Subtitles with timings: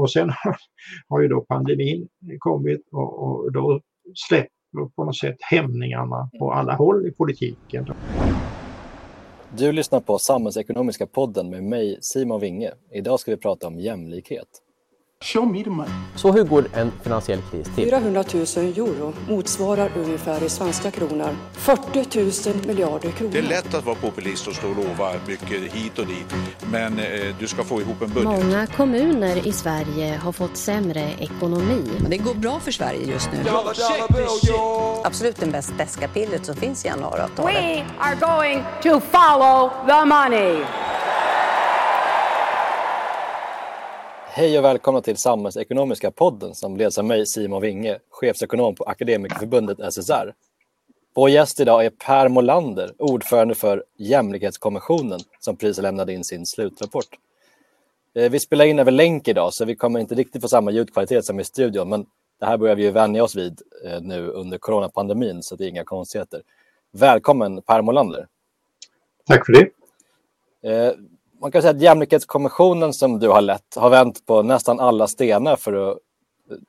[0.00, 0.30] och sen
[1.08, 2.08] har ju då pandemin
[2.38, 3.80] kommit och, och då
[4.14, 4.48] släpper
[4.96, 7.86] på något sätt hämningarna på alla håll i politiken.
[9.56, 12.70] Du lyssnar på Samhällsekonomiska podden med mig Simon Winge.
[12.92, 14.48] Idag ska vi prata om jämlikhet.
[15.24, 15.90] Show me the money.
[16.16, 17.84] Så hur går en finansiell kris till?
[17.84, 23.32] 400 000 euro motsvarar ungefär i svenska kronor 40 000 miljarder kronor.
[23.32, 26.34] Det är lätt att vara populist och stå och lova mycket hit och dit,
[26.70, 28.24] men eh, du ska få ihop en budget.
[28.24, 31.84] Många kommuner i Sverige har fått sämre ekonomi.
[32.08, 33.38] Det går bra för Sverige just nu.
[35.04, 37.54] Absolut det bäst beska pillret som finns i januariavtalet.
[37.54, 40.64] We are going to follow the money.
[44.38, 49.94] Hej och välkomna till Samhällsekonomiska podden som leds av mig Simon Winge, chefsekonom på Akademikerförbundet
[49.94, 50.34] SSR.
[51.14, 57.08] Vår gäst idag är Per Molander, ordförande för Jämlikhetskommissionen som precis lämnade in sin slutrapport.
[58.14, 61.24] Eh, vi spelar in över länk idag så vi kommer inte riktigt få samma ljudkvalitet
[61.24, 62.06] som i studion men
[62.40, 65.68] det här börjar vi ju vänja oss vid eh, nu under coronapandemin så det är
[65.68, 66.42] inga konstigheter.
[66.92, 68.26] Välkommen Per Molander.
[69.26, 69.70] Tack för det.
[71.40, 75.56] Man kan säga att Jämlikhetskommissionen som du har lett har vänt på nästan alla stenar
[75.56, 75.98] för att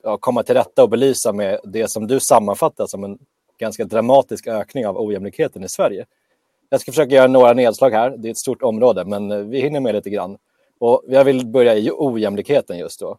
[0.02, 3.18] ja, komma till rätta och belysa med det som du sammanfattar som en
[3.58, 6.06] ganska dramatisk ökning av ojämlikheten i Sverige.
[6.68, 8.14] Jag ska försöka göra några nedslag här.
[8.18, 10.38] Det är ett stort område, men vi hinner med lite grann.
[10.78, 13.16] Och jag vill börja i ojämlikheten just då.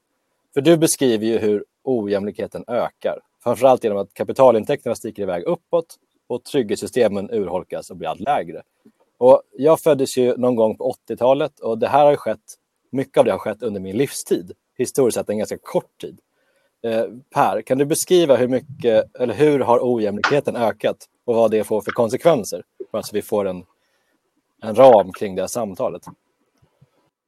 [0.53, 3.19] För du beskriver ju hur ojämlikheten ökar.
[3.43, 5.95] Framförallt genom att kapitalintäkterna sticker iväg uppåt
[6.27, 8.61] och trygghetssystemen urholkas och blir allt lägre.
[9.21, 12.39] Och jag föddes ju någon gång på 80-talet och det här har skett,
[12.91, 14.51] mycket av det har skett under min livstid.
[14.77, 16.19] Historiskt sett en ganska kort tid.
[16.83, 21.63] Eh, per, kan du beskriva hur mycket, eller hur har ojämlikheten ökat och vad det
[21.63, 22.63] får för konsekvenser?
[22.91, 23.63] Bara så vi får en,
[24.63, 26.01] en ram kring det här samtalet.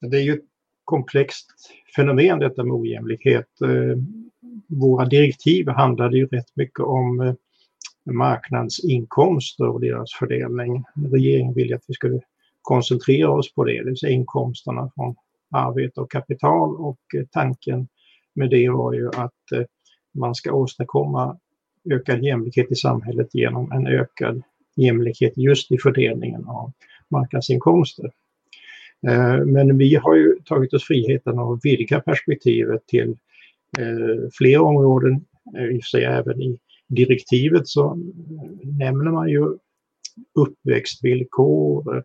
[0.01, 0.45] Det är ju ett
[0.83, 1.47] komplext
[1.95, 3.47] fenomen detta med ojämlikhet.
[3.61, 3.97] Eh,
[4.67, 7.33] våra direktiv handlade ju rätt mycket om eh,
[8.05, 10.83] marknadsinkomster och deras fördelning.
[11.11, 12.21] Regeringen ville att vi skulle
[12.61, 15.15] koncentrera oss på det, det vill säga inkomsterna från
[15.51, 17.87] arbete och kapital och eh, tanken
[18.35, 19.63] med det var ju att eh,
[20.13, 21.37] man ska åstadkomma
[21.91, 24.41] ökad jämlikhet i samhället genom en ökad
[24.75, 26.71] jämlikhet just i fördelningen av
[27.09, 28.11] marknadsinkomster.
[29.07, 33.17] Eh, men vi har ju tagit oss friheten att vidga perspektivet till
[34.37, 35.25] fler områden,
[35.71, 36.57] i och för sig även i
[36.87, 37.95] direktivet så
[38.63, 39.57] nämner man ju
[40.39, 42.03] uppväxtvillkor,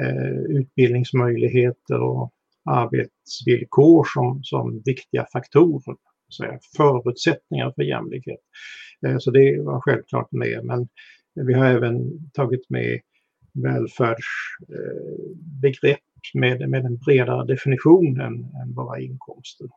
[0.00, 2.32] eh, utbildningsmöjligheter och
[2.64, 5.96] arbetsvillkor som, som viktiga faktorer,
[6.28, 8.40] så förutsättningar för jämlikhet.
[9.06, 10.88] Eh, så det var självklart med, men
[11.34, 13.00] vi har även tagit med
[13.52, 16.00] välfärdsbegrepp
[16.34, 19.68] eh, med, med en bredare definition än, än bara inkomster.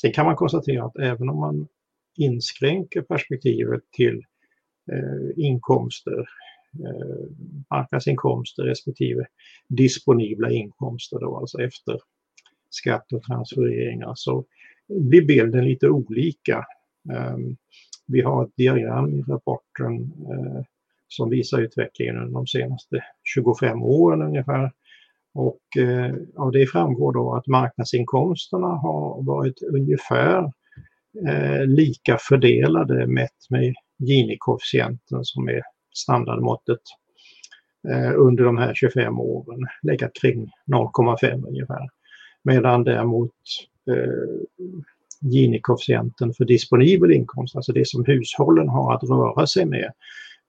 [0.00, 1.68] Sen kan man konstatera att även om man
[2.16, 4.22] inskränker perspektivet till
[4.92, 6.28] eh, inkomster,
[6.84, 7.30] eh,
[7.70, 9.26] marknadsinkomster respektive
[9.68, 12.00] disponibla inkomster då, alltså efter
[12.70, 14.44] skatt och transfereringar, så
[14.88, 16.64] blir bilden lite olika.
[17.12, 17.56] Ehm,
[18.06, 20.62] vi har ett diagram i rapporten eh,
[21.08, 24.72] som visar utvecklingen under de senaste 25 åren ungefär.
[25.34, 30.52] Och eh, av det framgår då att marknadsinkomsterna har varit ungefär
[31.28, 35.62] eh, lika fördelade mätt med Gini-koefficienten som är
[35.94, 36.80] standardmåttet
[37.88, 41.88] eh, under de här 25 åren, legat kring 0,5 ungefär.
[42.44, 43.34] Medan däremot
[43.90, 44.66] eh,
[45.20, 49.92] Gini-koefficienten för disponibel inkomst, alltså det som hushållen har att röra sig med,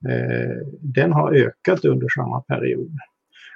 [0.10, 2.92] eh, den har ökat under samma period.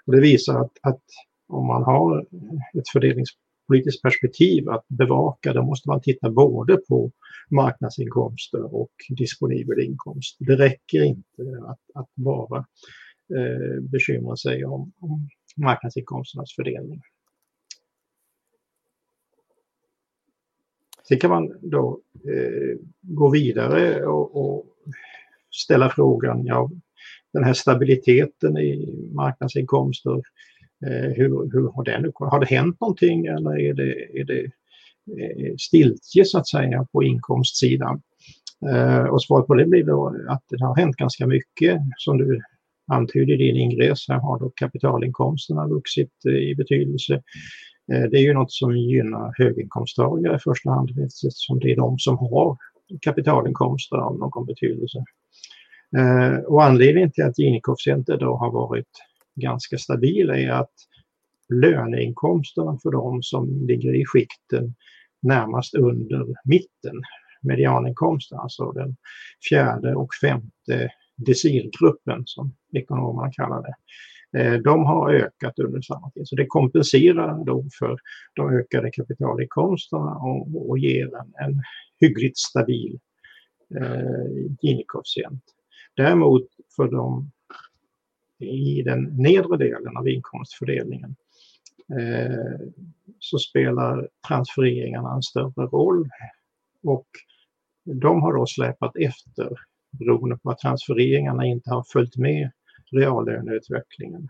[0.06, 1.03] Och det visar att, att
[1.47, 2.19] om man har
[2.79, 3.29] ett fördelnings
[3.67, 7.11] politiskt perspektiv att bevaka, då måste man titta både på
[7.50, 10.38] marknadsinkomster och disponibel inkomst.
[10.39, 12.66] Det räcker inte att, att bara
[13.35, 17.01] eh, bekymra sig om, om marknadsinkomsternas fördelning.
[21.07, 24.65] Sen kan man då eh, gå vidare och, och,
[25.51, 26.71] ställa frågan, ja,
[27.33, 33.25] den här stabiliteten i marknadsinkomster, Eh, Eh, hur, hur har, den, har det hänt någonting
[33.25, 34.44] eller är det, är det
[35.21, 38.01] eh, stiltje så att säga på inkomstsidan?
[38.71, 41.81] Eh, och svaret på det blir då att det har hänt ganska mycket.
[41.97, 42.41] Som du
[42.91, 47.21] antydde i din ingress, här har då kapitalinkomsterna vuxit i betydelse.
[47.88, 52.18] Det är ju något som gynnar höginkomsttagare i första hand eftersom det är de som
[52.18, 52.57] har
[53.01, 55.03] kapitalinkomster av någon betydelse.
[56.47, 57.62] Och anledningen till att gini
[58.07, 58.88] då har varit
[59.38, 60.74] ganska stabila är att
[61.54, 64.75] löneinkomsterna för de som ligger i skikten
[65.22, 67.01] närmast under mitten,
[67.42, 68.95] medianinkomsten, alltså den
[69.50, 73.75] fjärde och femte decilgruppen som ekonomerna kallar det.
[74.39, 76.28] Eh, de har ökat under samma tid.
[76.28, 77.98] Så det kompenserar då för
[78.36, 81.62] de ökade kapitalinkomsterna och, och ger en, en
[82.00, 83.00] hyggligt stabil
[83.75, 85.42] eh, Gini-koefficient.
[85.95, 87.31] Däremot för de
[88.39, 91.16] i den nedre delen av inkomstfördelningen
[92.00, 92.68] eh,
[93.19, 96.10] så spelar transfereringarna en större roll
[96.84, 97.07] och
[97.86, 99.50] de har då släpat efter
[99.92, 102.51] beroende på att transfereringarna inte har följt med
[102.92, 104.30] reallöneutvecklingen.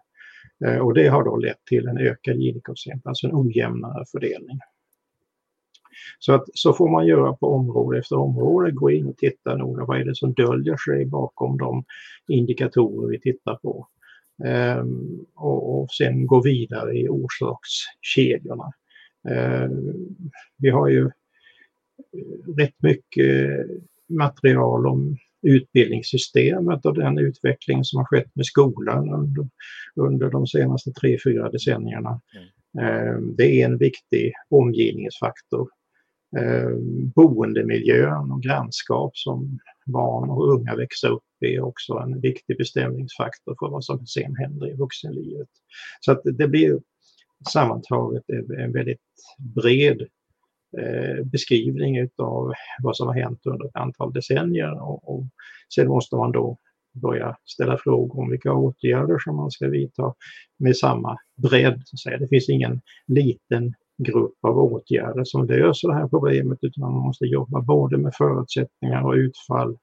[0.65, 4.59] Eh, och det har då lett till en ökad Gini-koefficient, alltså en ojämnare fördelning.
[6.19, 9.85] Så, att, så får man göra på område efter område, gå in och titta noga
[9.85, 11.83] vad är det som döljer sig bakom de
[12.27, 13.87] indikatorer vi tittar på.
[14.45, 18.71] Ehm, och, och sen gå vidare i orsakskedjorna.
[19.29, 19.93] Ehm,
[20.57, 21.11] vi har ju
[22.57, 23.65] rätt mycket
[24.07, 29.49] material om utbildningssystemet och den utveckling som har skett med skolan under,
[29.95, 32.21] under de senaste tre, fyra decennierna.
[32.35, 33.35] Mm.
[33.35, 35.69] Det är en viktig omgivningsfaktor.
[36.37, 36.69] Eh,
[37.15, 43.55] boendemiljön och grannskap som barn och unga växer upp i är också en viktig bestämningsfaktor
[43.59, 45.49] för vad som sen händer i vuxenlivet.
[45.99, 46.79] Så att det blir
[47.49, 48.23] sammantaget
[48.59, 49.01] en väldigt
[49.55, 50.07] bred
[50.77, 52.53] Eh, beskrivning av
[52.83, 55.25] vad som har hänt under ett antal decennier och, och
[55.75, 56.57] sen måste man då
[56.93, 60.13] börja ställa frågor om vilka åtgärder som man ska vidta
[60.59, 61.81] med samma bredd.
[61.85, 62.17] Så att säga.
[62.17, 67.25] Det finns ingen liten grupp av åtgärder som löser det här problemet utan man måste
[67.25, 69.77] jobba både med förutsättningar och utfall.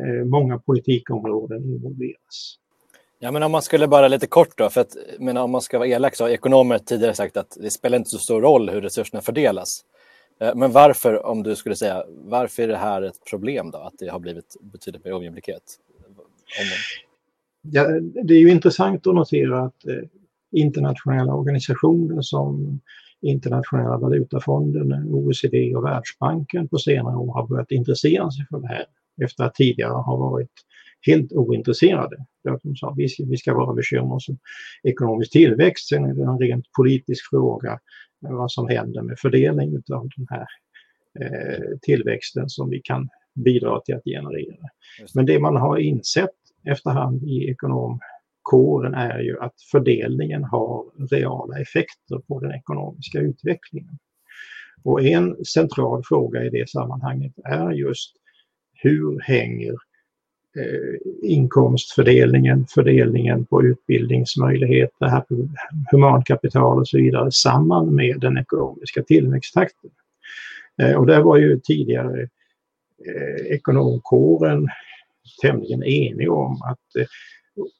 [0.00, 2.56] Eh, många politikområden involveras.
[3.18, 5.78] Ja, men om man skulle bara lite kort då, för att men om man ska
[5.78, 8.80] vara elak så har ekonomer tidigare sagt att det spelar inte så stor roll hur
[8.80, 9.84] resurserna fördelas.
[10.40, 13.94] Eh, men varför, om du skulle säga, varför är det här ett problem då, att
[13.98, 15.62] det har blivit betydligt mer ojämlikhet?
[17.62, 17.88] Ja,
[18.24, 20.08] det är ju intressant att notera att eh,
[20.52, 22.80] internationella organisationer som
[23.22, 28.84] Internationella valutafonden, OECD och Världsbanken på senare år har börjat intressera sig för det här
[29.22, 30.50] efter att tidigare ha varit
[31.06, 32.16] helt ointresserade.
[32.62, 34.38] De sa vi ska, vi ska bara bekymra oss om
[34.82, 37.78] ekonomisk tillväxt, sen är det en rent politisk fråga
[38.20, 40.46] vad som händer med fördelning av den här
[41.20, 44.68] eh, tillväxten som vi kan bidra till att generera.
[45.14, 46.30] Men det man har insett
[46.64, 47.50] efterhand i
[48.50, 53.98] villkoren är ju att fördelningen har reala effekter på den ekonomiska utvecklingen.
[54.82, 58.12] Och en central fråga i det sammanhanget är just
[58.74, 59.72] hur hänger
[60.56, 65.24] eh, inkomstfördelningen, fördelningen på utbildningsmöjligheter,
[65.90, 69.90] humankapital och så vidare samman med den ekonomiska tillväxttakten.
[70.82, 72.22] Eh, och där var ju tidigare
[73.06, 74.68] eh, ekonomkåren
[75.42, 77.06] tämligen enig om att eh,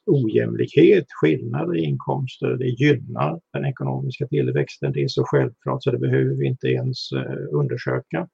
[0.06, 4.92] ojämlikhet, skillnader i inkomster, det gynnar den ekonomiska tillväxten.
[4.92, 8.28] Det är så självklart så det behöver vi inte ens eh, undersöka.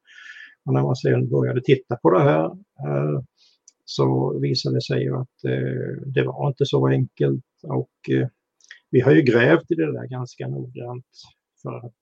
[0.65, 3.21] Och när man sedan började titta på det här eh,
[3.85, 7.91] så visade det sig att eh, det var inte så enkelt och
[8.91, 11.07] vi har ju grävt i det där ganska noggrant
[11.63, 11.95] för att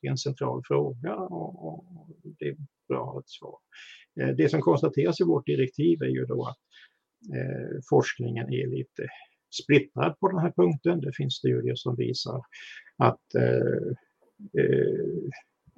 [0.00, 1.84] det är en central fråga och,
[2.38, 2.56] det är
[2.88, 3.58] bra att ha ett svar.
[4.36, 6.65] Det som konstateras i vårt direktiv är ju då att
[7.34, 9.08] eh, forskningen är lite
[9.62, 11.00] splittrad på den här punkten.
[11.00, 12.40] Det finns studier som visar
[12.98, 13.88] att eh,
[14.62, 15.30] eh,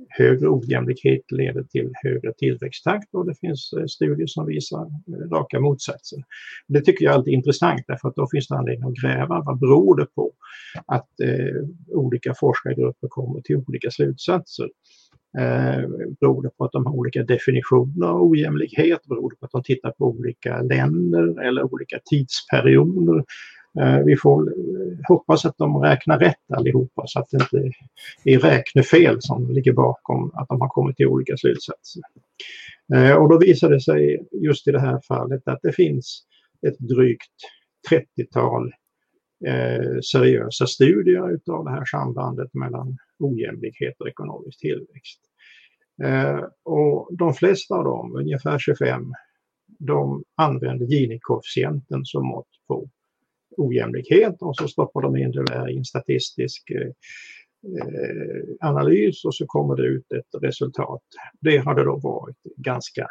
[0.09, 5.61] högre ojämlikhet leder till högre tillväxttakt och det finns eh, studier som visar eh, raka
[5.61, 6.23] motsatsen.
[6.69, 9.43] Det tycker jag är alltid intressant därför att då finns det anledning att gräva.
[9.47, 10.33] Vad beror det på
[10.87, 14.69] att eh, olika forskargrupper kommer till olika slutsatser?
[15.39, 15.89] Eh,
[16.21, 19.07] beror det på att de har olika definitioner av ojämlikhet?
[19.07, 23.25] Beror det på att de tittar på olika länder eller olika tidsperioder?
[23.81, 27.73] Eh, vi får eh, hoppas att de räknar rätt allihopa så att det inte
[28.25, 32.03] är räknefel som ligger bakom att de har kommit till olika slutsatser.
[32.95, 36.23] Eh, och då visar det sig just i det här fallet att det finns
[36.67, 37.33] ett drygt
[37.91, 38.73] 30-tal
[39.47, 45.21] Eh, seriösa studier utav det här sambandet mellan ojämlikhet och ekonomisk tillväxt.
[46.03, 49.13] Eh, och de flesta av dem, ungefär 25,
[49.79, 52.89] de använder Gini-koefficienten som mått på
[53.57, 56.93] ojämlikhet och så stoppar de in det där i en statistisk eh,
[58.61, 61.03] analys och så kommer det ut ett resultat.
[61.41, 63.07] Det hade då varit ganska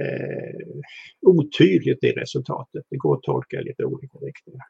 [0.00, 0.82] eh,
[1.20, 2.84] otydligt det resultatet.
[2.90, 4.66] Det går att tolka i lite olika riktningar.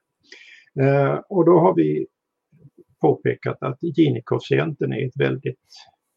[0.81, 2.07] Eh, och då har vi
[3.01, 5.69] påpekat att Gini-koefficienten är ett väldigt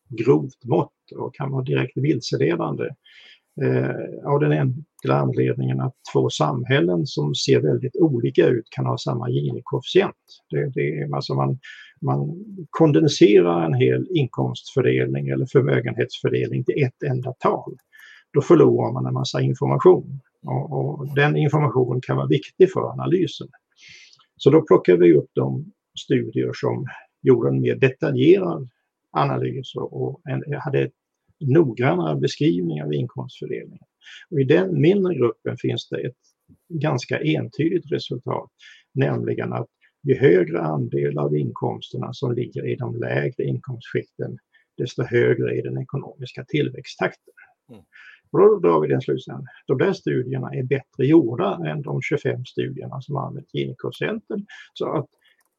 [0.10, 2.90] grovt mått och kan vara direkt vilseledande.
[3.62, 8.98] Eh, av den enkla anledningen att två samhällen som ser väldigt olika ut kan ha
[8.98, 10.14] samma Gini-koefficient.
[10.50, 11.60] Det, det, alltså man,
[12.02, 17.76] man kondenserar en hel inkomstfördelning eller förmögenhetsfördelning till ett enda tal.
[18.34, 23.48] Då förlorar man en massa information och, och den informationen kan vara viktig för analysen.
[24.38, 26.88] Så då plockar vi upp de studier som
[27.22, 28.70] gjorde en mer detaljerad
[29.12, 30.90] analys och en, hade
[31.40, 33.86] noggrannare beskrivning av inkomstfördelningen.
[34.30, 36.18] Och I den mindre gruppen finns det ett
[36.70, 38.52] ganska entydigt resultat,
[38.94, 39.68] nämligen att
[40.04, 44.38] ju högre andel av inkomsterna som ligger i de lägre inkomstskikten,
[44.78, 47.34] desto högre är den ekonomiska tillväxttakten.
[47.70, 47.84] Mm.
[48.32, 49.46] Och då drar vi den slutsatsen.
[49.68, 54.46] De där studierna är bättre gjorda än de 25 studierna som använt Gini-koefficienten.
[54.74, 55.10] Så att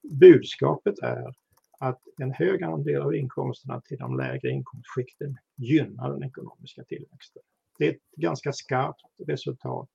[0.02, 1.34] budskapet är
[1.78, 7.42] att en hög andel av inkomsterna till de lägre inkomstskikten gynnar den ekonomiska tillväxten.
[7.78, 9.88] Det är ett ganska skarpt resultat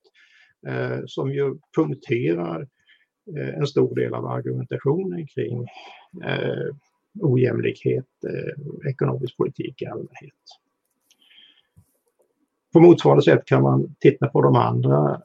[0.67, 2.67] eh, som ju punkterar
[3.37, 5.67] eh, en stor del av argumentationen kring
[6.23, 6.75] eh,
[7.19, 10.60] ojämlikhet, eh, ekonomisk politik i allmänhet.
[12.73, 15.21] På motsvarande sätt kan man titta på de andra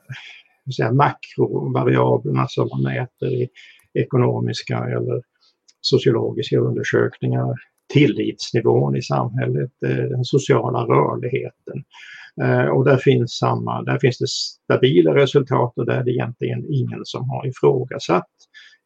[0.77, 3.49] säga, makrovariablerna som man mäter i
[3.95, 5.23] ekonomiska eller
[5.81, 7.55] sociologiska undersökningar,
[7.93, 11.85] tillitsnivån i samhället, eh, den sociala rörligheten.
[12.43, 16.65] Eh, och där finns, samma, där finns det stabila resultat och där är det egentligen
[16.69, 18.31] ingen som har ifrågasatt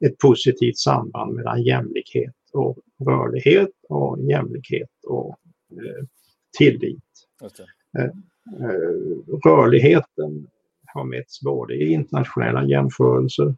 [0.06, 5.36] ett positivt samband mellan jämlikhet och rörlighet och jämlikhet och
[5.72, 6.06] eh,
[6.58, 7.04] tillit.
[7.98, 8.10] Eh,
[8.58, 10.46] Eh, rörligheten
[10.86, 13.54] har mätts både i internationella jämförelser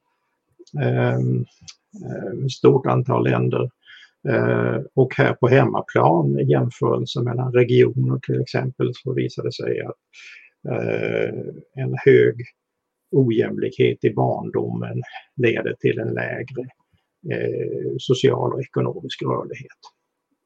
[2.44, 3.70] ett stort antal länder.
[4.28, 9.80] Eh, och här på hemmaplan i jämförelse mellan regioner till exempel så visade det sig
[9.80, 9.96] att
[11.74, 12.34] en hög
[13.10, 15.02] ojämlikhet i barndomen
[15.36, 16.66] leder till en lägre
[17.98, 19.78] social och ekonomisk rörlighet.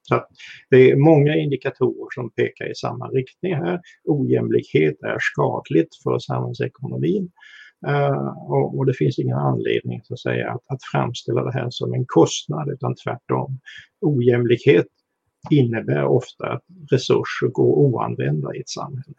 [0.08, 0.24] Så
[0.70, 3.80] det är många indikatorer som pekar i samma riktning här.
[4.04, 7.30] Ojämlikhet är skadligt för samhällsekonomin
[7.88, 11.66] Uh, och, och, det finns ingen anledning så att, säga, att, att framställa det här
[11.70, 13.58] som en kostnad utan tvärtom.
[14.00, 14.86] Ojämlikhet
[15.50, 19.14] innebär ofta att resurser går oanvända i ett samhälle.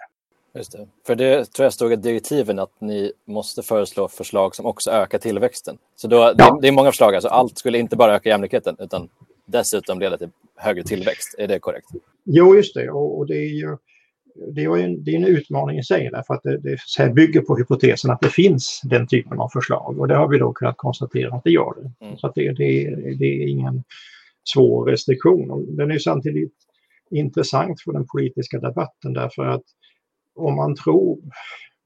[0.56, 0.88] Just det.
[1.08, 5.18] För det tror jag stod i direktiven att ni måste föreslå förslag som också ökar
[5.18, 5.78] tillväxten.
[5.96, 6.34] Så då, ja.
[6.34, 9.10] det, det, är många förslag, alltså allt skulle inte bara öka jämlikheten utan
[9.48, 11.36] dessutom leda till högre tillväxt.
[11.38, 11.88] Är det korrekt?
[12.24, 12.90] Jo, just det.
[12.90, 13.78] Och, och det är ju
[14.56, 17.58] det är, en, det är en utmaning i sig därför att det, det bygger på
[17.58, 21.36] hypotesen att det finns den typen av förslag och det har vi då kunnat konstatera
[21.36, 22.06] att det gör det.
[22.06, 22.18] Mm.
[22.18, 23.84] Så det, det, det är ingen
[24.54, 25.76] svår restriktion.
[25.76, 26.54] Den är samtidigt
[27.12, 29.64] intressant för den politiska debatten därför att
[30.36, 31.20] om man tror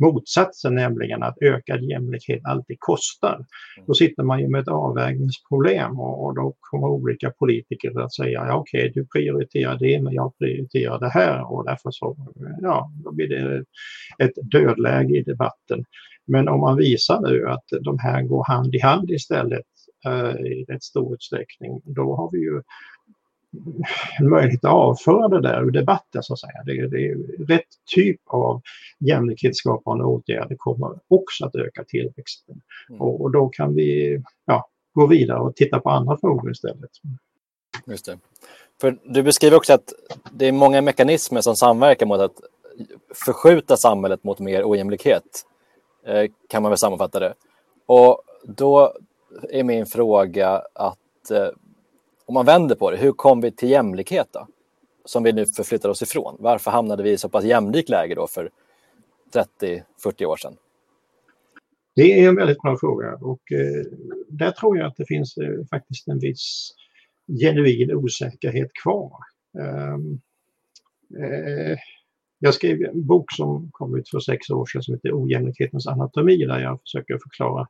[0.02, 3.36] motsatsen, nämligen att ökad jämlikhet alltid kostar.
[3.36, 3.88] Mm.
[3.88, 8.46] Då sitter man ju med ett avvägningsproblem och, och då kommer olika politiker att säga
[8.48, 12.18] ja, okej, okay, du prioriterar det men jag prioriterar det här och därför så
[12.62, 13.66] ja, då blir det
[14.24, 15.84] ett dödläge i debatten.
[16.28, 19.66] Men om man visar nu att de här går hand i hand istället
[20.06, 22.62] eh, i rätt stor utsträckning, då har vi ju
[24.20, 26.64] en möjlighet att avföra det där ur debatten så att säga.
[26.66, 27.14] Det, det
[27.54, 28.62] rätt typ av
[29.00, 32.62] jämlikhetsskapande åtgärder kommer också att öka tillväxten.
[32.90, 33.02] Mm.
[33.02, 36.92] Och, och, då kan vi ja, gå vidare och titta på andra frågor istället.
[37.86, 38.18] Just det.
[38.82, 39.94] För du beskriver också att
[40.32, 42.36] det är många mekanismer som samverkar mot att
[43.26, 45.46] förskjuta samhället mot mer ojämlikhet,
[46.06, 47.34] eh, kan man väl sammanfatta det.
[47.86, 48.94] Och då
[49.50, 51.48] är min fråga att eh,
[52.26, 54.48] om man vänder på det, hur kom vi till jämlikhet då?
[55.06, 56.36] Som vi nu förflyttar oss ifrån.
[56.40, 58.50] Varför hamnade vi i så pass jämlikt läge då för
[59.34, 60.54] 30-40 år sedan?
[61.96, 63.86] Det är en väldigt bra fråga och eh,
[64.30, 66.72] där tror jag att det finns eh, faktiskt en viss
[67.42, 69.18] genuin osäkerhet kvar.
[69.60, 70.20] Ehm,
[71.24, 71.78] eh,
[72.44, 76.46] jag skrev en bok som kom ut för sex år sedan som heter Ojämlikhetens anatomi
[76.46, 77.68] där jag försöker förklara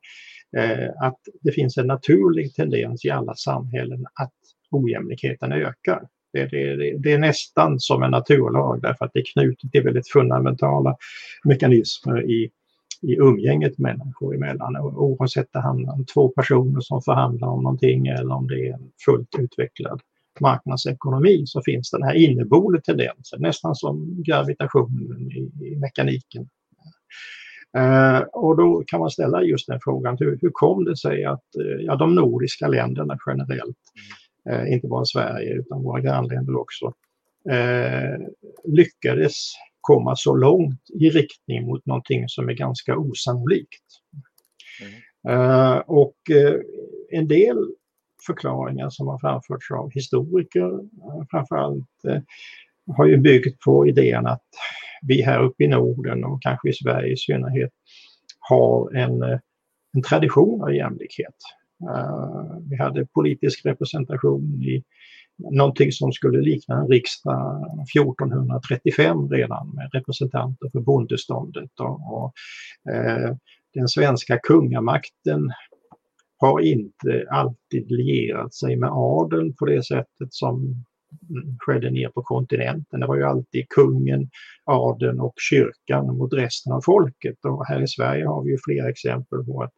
[0.58, 4.34] eh, att det finns en naturlig tendens i alla samhällen att
[4.72, 6.08] ojämlikheten ökar.
[6.34, 10.12] Det, det, det, är nästan som en naturlag därför att det är knutet till väldigt
[10.12, 10.96] fundamentala
[11.44, 12.50] mekanismer i,
[13.02, 14.78] i umgänget människor emellan.
[14.78, 18.74] Oavsett om det handlar om två personer som förhandlar om någonting eller om det är
[18.74, 20.02] en fullt utvecklad
[20.40, 26.50] marknadsekonomi så finns den här inneboende tendensen, nästan som gravitationen i, i mekaniken.
[27.78, 31.46] Uh, och då kan man ställa just den frågan, hur, hur kom det sig att
[31.60, 33.78] uh, ja, de nordiska länderna generellt,
[34.52, 36.94] uh, inte bara Sverige utan våra grannländer också,
[37.50, 38.20] eh,
[38.64, 43.84] lyckades komma så långt i riktning mot någonting som är ganska osannolikt.
[44.82, 45.40] Mm.
[45.40, 46.62] Uh, och uh,
[47.10, 47.58] en del
[48.26, 52.22] förklaringar som har framförts av historiker eh, framförallt eh,
[52.96, 54.44] har ju byggt på idén att
[55.02, 57.72] vi här uppe i Norden och kanske i Sverige i synnerhet
[58.40, 59.40] har en, eh,
[59.94, 61.36] en tradition av jämlikhet.
[62.70, 64.84] vi hade politisk representation i
[65.50, 71.80] någonting som skulle likna en riksdag 1435 redan med representanter för bondeståndet.
[71.80, 72.34] Och, och
[72.94, 73.36] eh,
[73.74, 75.52] den svenska kungamakten
[76.42, 80.56] har inte alltid lierat sig med adeln på det sättet som
[81.30, 83.00] mm, skedde ner på kontinenten.
[83.00, 84.30] Det var ju alltid kungen,
[84.66, 87.46] adeln och kyrkan mot resten av folket.
[87.46, 89.74] Och här i Sverige har vi ju flera exempel på att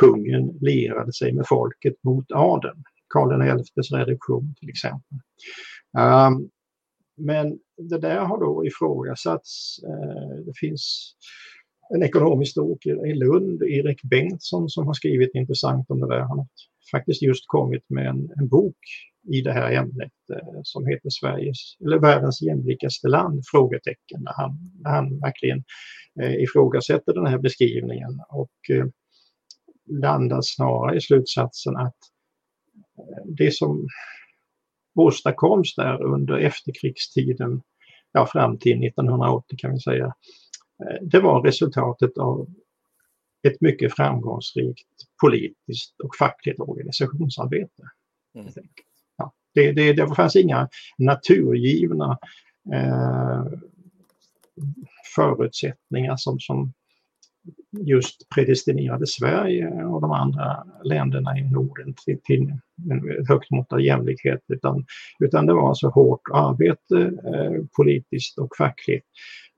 [0.00, 2.82] kungen lierade sig med folket mot adeln.
[3.14, 5.18] Karl XIs reduktion till exempel.
[5.98, 6.50] Um,
[7.16, 7.58] men
[7.90, 9.80] det där har då ifrågasatts.
[9.84, 11.14] Uh, det finns
[11.94, 16.20] en ekonomhistoriker i Lund, Erik Bengtsson, som har skrivit intressant om det där.
[16.20, 16.46] Han har
[16.90, 18.76] faktiskt just kommit med en, en bok
[19.28, 23.42] i det här ämnet eh, som heter Sveriges, eller världens jämlikaste land?
[23.50, 25.64] Frågetecken, där han, där han verkligen
[26.20, 28.86] eh, ifrågasätter den här beskrivningen och eh,
[30.00, 31.96] landar snarare i slutsatsen att
[32.98, 33.88] eh, det som
[34.94, 37.62] åstadkoms där under efterkrigstiden,
[38.12, 40.12] ja fram till 1980 kan vi säga, eh,
[41.00, 42.48] det var resultatet av
[43.48, 44.88] ett mycket framgångsrikt
[45.20, 47.82] politiskt och fackligt organisationsarbete.
[48.34, 48.52] Mm.
[49.16, 50.68] Ja, det, det, det fanns inga
[50.98, 52.18] naturgivna
[52.72, 53.44] eh,
[55.14, 56.72] förutsättningar som, som
[57.72, 62.52] just predestinerade Sverige och de andra länderna i Norden till, till
[63.20, 64.84] ett högt mått av jämlikhet utan,
[65.18, 69.06] utan det var alltså hårt arbete eh, politiskt och fackligt.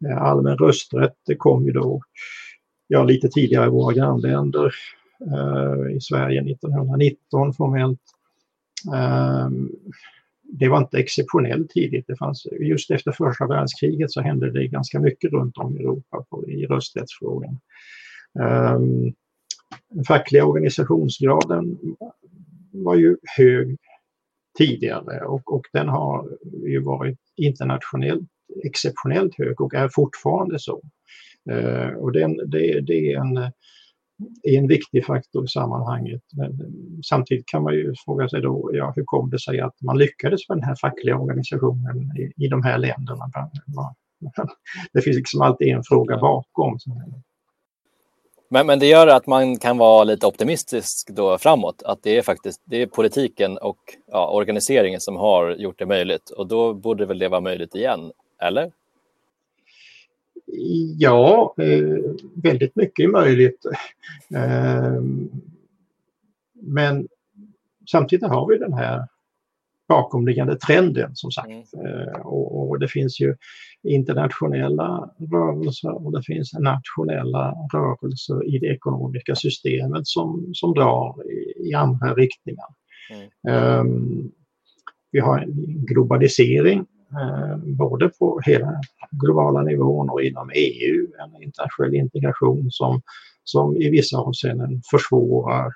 [0.06, 2.02] Eh, allmän rösträtt kom ju då
[2.88, 4.74] ja, lite tidigare i våra grannländer.
[5.26, 8.00] Eh, I Sverige 1919 formellt.
[8.94, 9.48] Eh,
[10.42, 12.04] det var inte exceptionellt tidigt.
[12.06, 16.24] Det fanns, just efter första världskriget så hände det ganska mycket runt om i Europa
[16.30, 17.58] på, i rösträttsfrågan.
[18.34, 21.78] Den fackliga organisationsgraden
[22.72, 23.76] var ju hög
[24.58, 26.28] tidigare och, och den har
[26.66, 28.28] ju varit internationellt
[28.64, 30.82] exceptionellt hög och är fortfarande så.
[31.50, 33.52] Ehm, och den, det, det är en
[34.42, 36.22] är en viktig faktor i sammanhanget.
[36.32, 36.58] Men
[37.04, 40.48] samtidigt kan man ju fråga sig då, ja, hur kom det sig att man lyckades
[40.48, 43.30] med den här fackliga organisationen i, i de här länderna?
[44.92, 46.78] Det finns liksom alltid en fråga bakom.
[48.52, 52.22] Men, men det gör att man kan vara lite optimistisk då framåt, att det är
[52.22, 57.06] faktiskt det är politiken och ja, organiseringen som har gjort det möjligt och då borde
[57.06, 58.12] väl det vara möjligt igen,
[58.42, 58.72] eller?
[60.98, 61.98] Ja, eh,
[62.34, 63.66] väldigt mycket är möjligt.
[64.34, 65.30] Ehm,
[66.52, 67.08] men
[67.90, 69.06] samtidigt har vi den här
[69.88, 71.48] bakomliggande trenden som sagt.
[71.48, 71.86] Mm.
[71.86, 73.36] Eh, och, och, det finns ju
[73.82, 81.68] internationella rörelser och det finns nationella rörelser i det ekonomiska systemet som, som drar i,
[81.70, 82.66] i andra riktningar.
[83.44, 83.80] Mm.
[83.80, 84.32] Um,
[85.10, 85.52] vi har en
[85.86, 93.02] globalisering Eh, både på hela globala nivån och inom EU, en internationell integration som,
[93.44, 95.66] som i vissa avseenden försvårar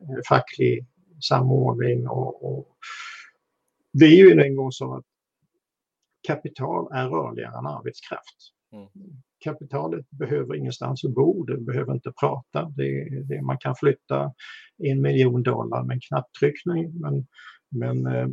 [0.00, 0.86] eh, facklig
[1.20, 2.08] samordning.
[2.08, 2.66] Och, och
[3.92, 5.04] det är ju en gång så att
[6.26, 8.52] kapital är rörligare än arbetskraft.
[8.72, 8.88] Mm.
[9.44, 12.72] Kapitalet behöver ingenstans att bo, det behöver inte prata.
[12.76, 14.32] Det, det, man kan flytta
[14.78, 17.26] en miljon dollar med en knapptryckning men,
[17.68, 18.28] men eh,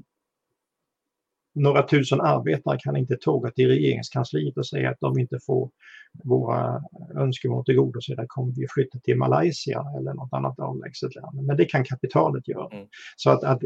[1.57, 5.69] några tusen arbetare kan inte tåga till regeringskansliet och säga att de inte får
[6.23, 6.81] våra
[7.15, 11.43] önskemål tillgodosedda kommer vi flytta till Malaysia eller något annat avlägset land.
[11.43, 12.75] Men det kan kapitalet göra.
[12.75, 12.87] Mm.
[13.15, 13.59] Så att, att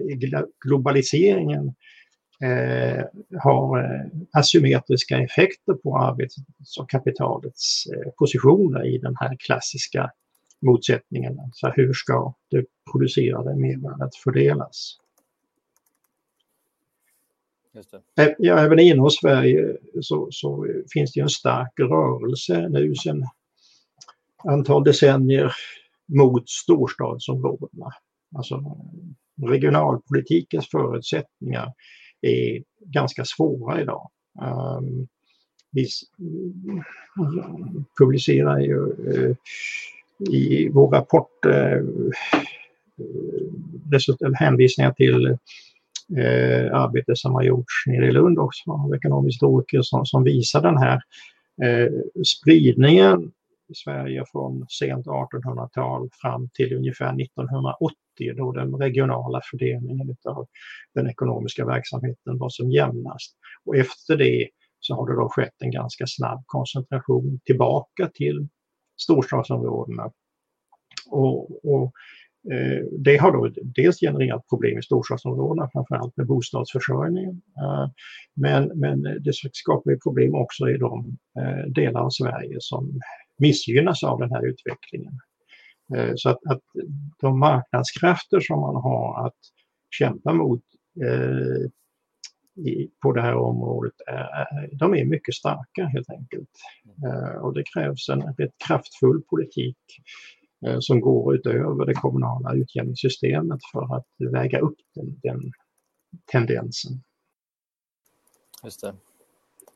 [0.65, 1.75] globaliseringen
[2.43, 3.03] eh,
[3.39, 6.35] har eh, asymmetriska effekter på arbets
[6.79, 10.11] och kapitalets eh, positioner i den här klassiska
[10.61, 11.37] motsättningen.
[11.53, 14.97] Så hur ska det producerade mervärdet fördelas?
[18.37, 23.25] Ja, även inom Sverige eh, så, så, eh, finns det en stark rörelse nu sedan
[24.43, 25.53] antal decennier
[26.05, 27.91] mot storstadsområdena.
[28.35, 28.77] Alltså
[29.41, 31.73] regionalpolitikens förutsättningar
[32.21, 34.09] är ganska svåra idag.
[34.41, 35.07] Um,
[35.71, 36.83] vi eh,
[37.99, 39.35] publicerar ju uh,
[40.29, 42.11] i vår rapport uh,
[44.33, 45.37] hänvisningar till
[46.17, 50.77] eh, arbete som har gjorts nere i Lund också av ekonomhistoriker som, som visar den
[50.77, 51.01] här
[51.63, 51.91] eh,
[52.25, 53.31] spridningen
[53.69, 57.95] i Sverige från sent 1800-tal fram till ungefär 1980
[58.35, 60.47] då den regionala fördelningen av
[60.95, 63.35] den ekonomiska verksamheten var som jämnast.
[63.65, 68.47] Och efter det så har det då skett en ganska snabb koncentration tillbaka till
[68.97, 70.11] storstadsområdena.
[71.09, 71.91] Och, och
[72.49, 77.41] Eh, det har då dels genererat problem i storstadsområdena, framförallt med bostadsförsörjningen.
[77.57, 77.89] Eh,
[78.33, 82.99] men, men det skapar problem också i de eh, delar av Sverige som
[83.37, 85.13] missgynnas av den här utvecklingen.
[86.15, 86.61] Så att, att
[87.21, 89.37] de marknadskrafter som man har att
[89.89, 90.61] kämpa mot
[92.65, 96.49] i, på det här området, är, de är mycket starka helt enkelt.
[97.41, 99.77] Och det krävs en rätt kraftfull politik
[100.79, 105.51] som går utöver det kommunala utjämningssystemet för att väga upp den, den
[106.31, 106.91] tendensen.
[108.63, 108.93] Just det.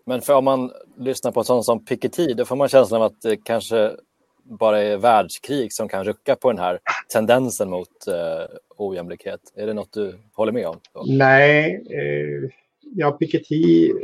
[0.06, 3.22] Men för om man lyssnar på sånt som Piketty, då får man känslan av att
[3.22, 3.96] det kanske
[4.44, 6.80] bara är världskrig som kan rucka på den här
[7.14, 9.40] tendensen mot eh, ojämlikhet.
[9.56, 10.78] Är det något du håller med om?
[11.08, 12.50] Nej, eh,
[12.96, 13.96] ja, Piketty, eh,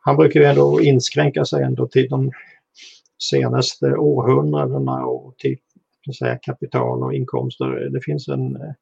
[0.00, 2.32] han brukar ju ändå inskränka sig ändå till de
[3.18, 5.60] senaste århundradena och typ,
[6.04, 7.90] till säga, kapital och inkomster.
[7.90, 8.72] Det finns en eh,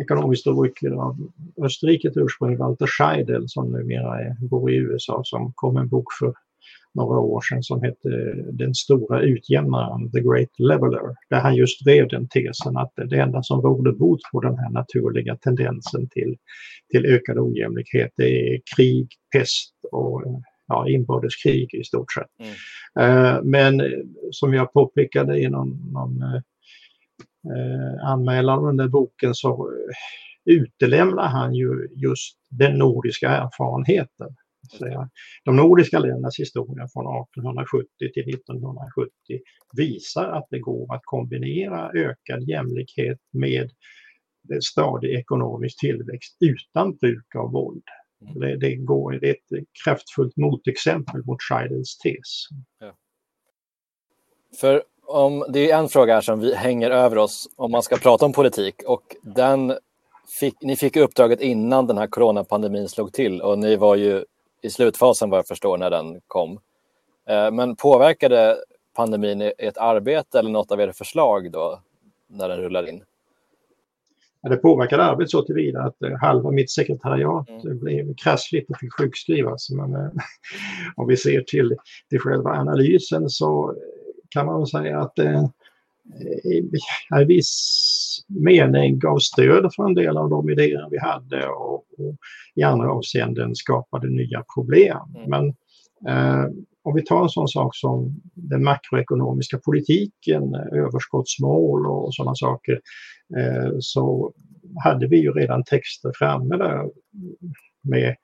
[0.00, 1.32] ekonomisk ekonomhistoriker av
[1.64, 6.34] Österrike ursprung, Walter Scheidel, som numera är, bor i USA, som kom en bok för
[6.94, 11.84] några år sedan som hette eh, Den stora utjämnaren, The Great Leveler, där han just
[11.84, 16.36] drev den tesen att det enda som råder bot på den här naturliga tendensen till,
[16.90, 20.38] till ökad ojämlikhet det är krig, pest och eh,
[20.72, 22.30] ja, inbördeskrig i stort sett.
[22.38, 22.54] Mm.
[23.00, 23.82] Uh, men
[24.30, 26.40] som jag påpekade i någon, någon uh,
[28.04, 29.70] anmälan av den där boken så
[30.44, 34.28] utelämnar han ju just den nordiska erfarenheten
[35.44, 39.12] de nordiska ländernas historia från 1870 till 1970
[39.76, 43.70] visar att det går att kombinera ökad jämlikhet med
[44.62, 47.84] stadig ekonomisk tillväxt utan bruk av våld.
[48.34, 52.48] Det, det, går, det är ett kraftfullt motexempel mot Scheidels tes.
[52.80, 52.92] Ja.
[54.60, 57.96] För om, det är en fråga här som vi hänger över oss om man ska
[57.96, 59.78] prata om politik och den
[60.40, 64.24] fick, ni fick uppdraget innan den här coronapandemin slog till och ni var ju
[64.62, 66.60] i slutfasen vad jag förstår när den kom.
[67.28, 68.56] Eh, men påverkade
[68.96, 71.80] pandemin ert arbete eller något av era förslag då
[72.26, 73.04] när den rullade in?
[74.50, 77.78] Det påverkade arbetet så tillvida att eh, halva mitt sekretariat mm.
[77.78, 79.70] blev krassligt och fick sjukskrivas.
[79.70, 80.10] Men eh,
[80.96, 81.76] om vi ser till,
[82.10, 83.74] till själva analysen så
[84.30, 85.44] kan man säga att eh,
[86.44, 92.16] i viss mening gav stöd för en del av de idéer vi hade och, och
[92.54, 94.98] i andra avseenden skapade nya problem.
[95.16, 95.30] Mm.
[95.30, 95.48] Men
[96.08, 96.50] eh,
[96.82, 102.80] om vi tar en sån sak som den makroekonomiska politiken, överskottsmål och sådana saker,
[103.36, 104.32] eh, så
[104.84, 106.90] hade vi ju redan texter framme där
[107.82, 108.16] med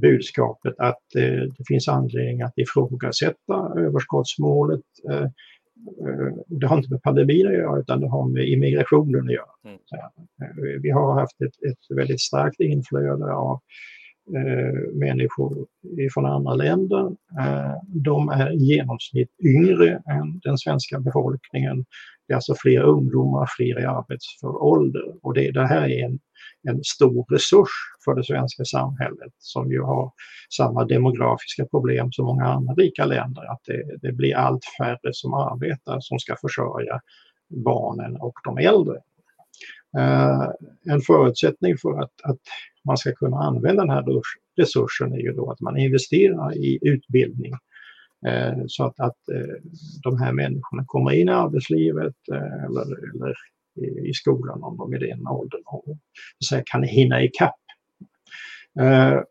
[0.00, 4.84] budskapet att eh, det finns anledning att ifrågasätta överskottsmålet.
[5.10, 5.26] Eh,
[6.00, 9.54] Eh, det har inte med pandemin att göra utan det har med immigrationen att göra.
[9.64, 9.78] Mm.
[10.42, 13.60] Eh, vi har haft ett, ett väldigt starkt inflöde av
[14.34, 15.66] eh, människor
[16.14, 17.06] från andra länder.
[17.40, 21.84] Eh, de är i genomsnitt yngre än den svenska befolkningen.
[22.26, 26.18] Det är alltså fler ungdomar, fler i arbetsför ålder och det, det här är en
[26.68, 27.68] en stor resurs
[28.04, 30.12] för det svenska samhället som ju har
[30.56, 33.52] samma demografiska problem som många andra rika länder.
[33.52, 37.00] Att det, det blir allt färre som arbetar som ska försörja
[37.48, 38.96] barnen och de äldre.
[39.98, 40.48] Eh,
[40.92, 42.38] en förutsättning för att, att
[42.86, 44.04] man ska kunna använda den här
[44.56, 47.52] resursen är ju då att man investerar i utbildning
[48.26, 49.54] eh, så att, att eh,
[50.02, 53.34] de här människorna kommer in i arbetslivet eh, eller, eller
[54.08, 55.84] i skolan om de är i den åldern och
[56.38, 57.54] så kan hinna ikapp.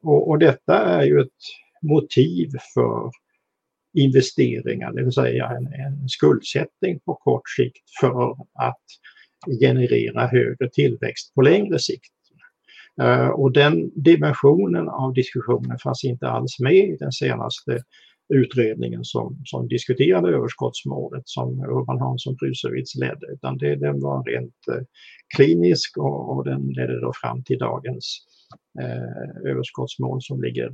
[0.01, 1.41] Och, och detta är ju ett
[1.81, 3.11] motiv för
[3.97, 8.83] investeringar, det vill säga en, en skuldsättning på kort sikt för att
[9.61, 12.14] generera högre tillväxt på längre sikt.
[13.01, 17.83] Eh, och den dimensionen av diskussionen fanns inte alls med i den senaste
[18.33, 24.67] utredningen som, som diskuterade överskottsmålet som Urban Hansson Prusewitz ledde, utan det, den var rent
[24.71, 24.83] eh,
[25.35, 28.19] klinisk och, och, den ledde då fram till dagens
[28.79, 30.71] eh, överskottsmål som ligger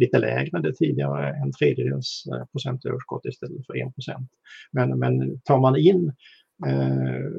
[0.00, 4.30] lite lägre än det tidigare, en tredjedels eh, procent överskott istället för en procent.
[4.72, 6.12] Men, men tar man in
[6.66, 7.30] eh,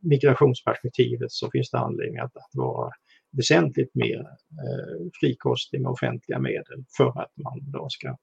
[0.00, 2.90] migrationsperspektivet så finns det anledning att, att vara
[3.36, 8.16] väsentligt mer eh, frikostig med offentliga medel för att man då ska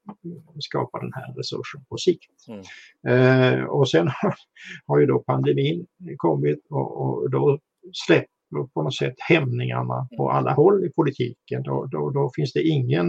[0.59, 2.47] skapa den här resursen på sikt.
[2.47, 2.63] Mm.
[3.07, 4.09] Eh, och sen
[4.85, 7.59] har ju då pandemin kommit och, och då
[8.05, 8.40] släpper
[8.73, 10.37] på något sätt hämningarna på mm.
[10.37, 11.63] alla håll i politiken.
[11.63, 13.07] Då, då, då finns det ingen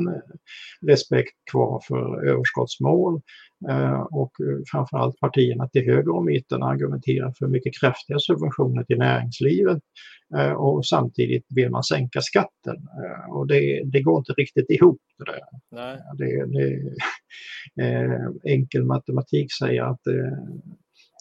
[0.87, 3.20] respekt kvar för överskottsmål
[3.68, 4.33] eh, och
[4.72, 9.78] framförallt partierna till höger och mitten argumenterar för mycket kraftiga subventioner till näringslivet
[10.37, 12.76] eh, och samtidigt vill man sänka skatten.
[12.76, 15.00] Eh, och det, det går inte riktigt ihop.
[15.26, 15.40] Det,
[15.76, 15.98] Nej.
[16.18, 16.92] det, det
[18.52, 20.00] enkel matematik säger att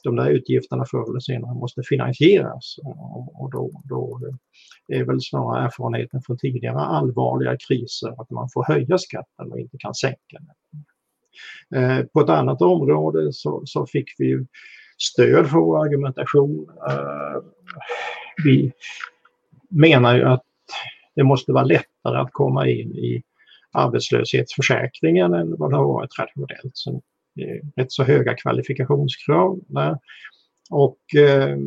[0.03, 2.75] de där utgifterna förr eller senare måste finansieras.
[3.33, 4.19] Och då, då
[4.87, 9.77] är väl snarare erfarenheten från tidigare allvarliga kriser att man får höja skatten och inte
[9.77, 10.55] kan sänka den.
[11.75, 14.45] Eh, på ett annat område så, så fick vi
[14.97, 16.69] stöd för vår argumentation.
[16.89, 17.43] Eh,
[18.43, 18.71] vi
[19.69, 20.43] menar ju att
[21.15, 23.23] det måste vara lättare att komma in i
[23.71, 26.71] arbetslöshetsförsäkringen än vad det har varit traditionellt.
[26.73, 27.01] Så
[27.75, 29.59] rätt så höga kvalifikationskrav.
[29.67, 29.97] Där.
[30.69, 31.57] Och eh,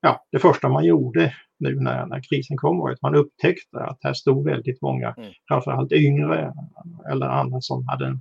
[0.00, 3.98] ja, det första man gjorde nu när, när krisen kom var att man upptäckte att
[4.00, 5.32] här stod väldigt många, mm.
[5.48, 6.52] framförallt yngre
[7.10, 8.20] eller andra som hade en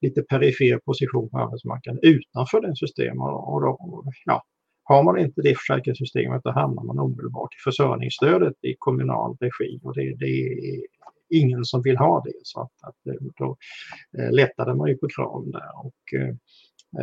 [0.00, 3.20] lite perifer position på arbetsmarknaden utanför det systemet.
[3.20, 4.42] Och då, ja,
[4.84, 9.94] har man inte det försäkringssystemet då hamnar man omedelbart i försörjningsstödet i kommunal regi och
[9.94, 10.80] det, det är
[11.30, 12.32] ingen som vill ha det.
[12.42, 12.96] Så att, att
[13.38, 13.56] då
[14.18, 16.28] eh, lättade man ju på kraven där och eh,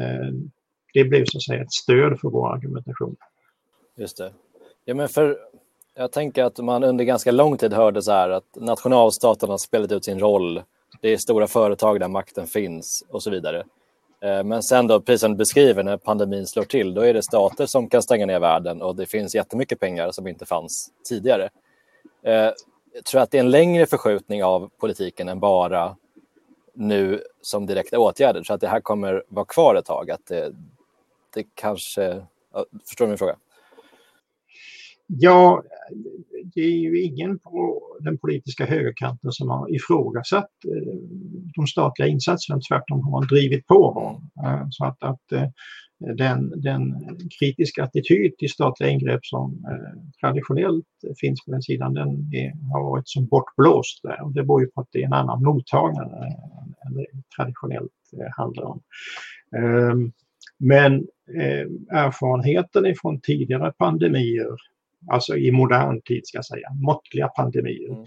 [0.02, 0.34] eh,
[0.94, 3.16] det blev så att säga ett stöd för vår argumentation.
[3.98, 4.34] Just det.
[4.86, 5.38] Ja, men för
[5.96, 9.92] jag tänker att man under ganska lång tid hörde så här att nationalstaterna har spelat
[9.92, 10.62] ut sin roll.
[11.02, 13.63] Det är stora företag där makten finns och så vidare.
[14.22, 17.24] Eh, men sen då, precis som du beskriver, när pandemin slår till, då är det
[17.24, 21.50] stater som kan stänga ner världen och det finns jättemycket pengar som inte fanns tidigare
[22.24, 22.50] eh,
[23.06, 25.96] tror att det är en längre förskjutning av politiken än bara
[26.74, 28.44] nu som direkta åtgärder.
[28.44, 30.12] Så att det här kommer vara kvar ett tag.
[30.12, 30.52] Att det,
[31.34, 32.26] det kanske...
[32.88, 33.36] Förstår du min fråga?
[35.08, 35.64] Ja,
[36.44, 40.94] det är ju ingen på den politiska högerkanten som har ifrågasatt eh,
[41.56, 42.62] de statliga insatserna.
[42.70, 44.30] Tvärtom har man drivit på dem.
[44.46, 45.48] Eh, så att, att eh,
[46.00, 46.96] den, den
[47.40, 50.86] kritiska attityd till statliga ingrepp som eh, traditionellt
[51.22, 54.24] finns på den sidan, den är, har varit som bortblåst där.
[54.24, 56.26] Och det beror ju på att det är en annan mottagare
[56.88, 57.06] än det
[57.38, 58.82] traditionellt eh, handlar om.
[59.56, 59.96] Eh,
[60.60, 60.94] men
[61.40, 64.58] eh, erfarenheten ifrån tidigare pandemier,
[65.12, 68.06] alltså i modern tid ska jag säga, måttliga pandemier, mm.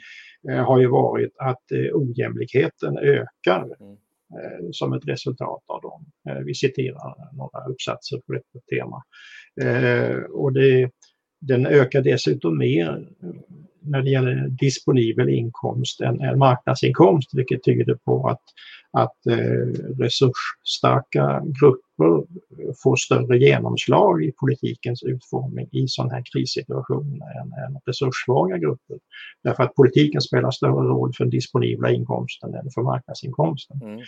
[0.64, 3.64] Har ju varit att ojämlikheten ökar.
[3.80, 3.96] Mm
[4.30, 6.06] Eh, som ett resultat av dem.
[6.28, 9.02] Eh, vi citerar några uppsatser på detta tema.
[9.62, 10.90] Eh, och det,
[11.40, 13.08] den ökar dessutom mer
[13.82, 18.42] när det gäller disponibel inkomst än, än marknadsinkomst, vilket tyder på att,
[18.92, 19.66] att eh,
[19.98, 22.24] resursstarka grupper
[22.82, 28.98] får större genomslag i politikens utformning i sådana här krissituationer än, än resurssvaga grupper.
[29.44, 33.80] Därför att politiken spelar större roll för den disponibla inkomsten än för marknadsinkomsten.
[33.82, 34.00] Mm.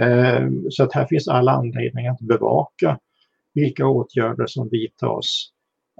[0.00, 2.98] Eh, så att här finns all anledning att bevaka
[3.54, 5.50] vilka åtgärder som vidtas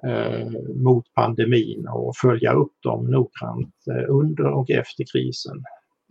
[0.06, 5.64] eh, mot pandemin och följa upp dem noggrant eh, under och efter krisen.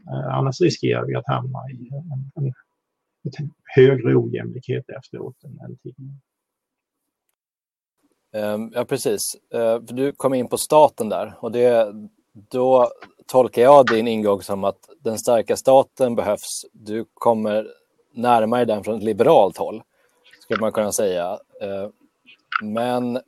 [0.08, 2.54] Eh, annars riskerar vi att hamna i en, en,
[3.24, 6.14] en högre ojämlikhet efteråt än, tidigare.
[8.34, 9.36] Ehm, ja, precis.
[9.54, 11.94] Eh, du kom in på staten där och det,
[12.34, 12.92] då
[13.28, 16.66] tolkar jag din ingång som att den starka staten behövs.
[16.72, 17.68] Du kommer
[18.14, 19.84] närmare den från ett liberalt håll,
[20.40, 21.40] skulle man kunna säga.
[21.62, 21.90] Eh,
[22.64, 23.20] men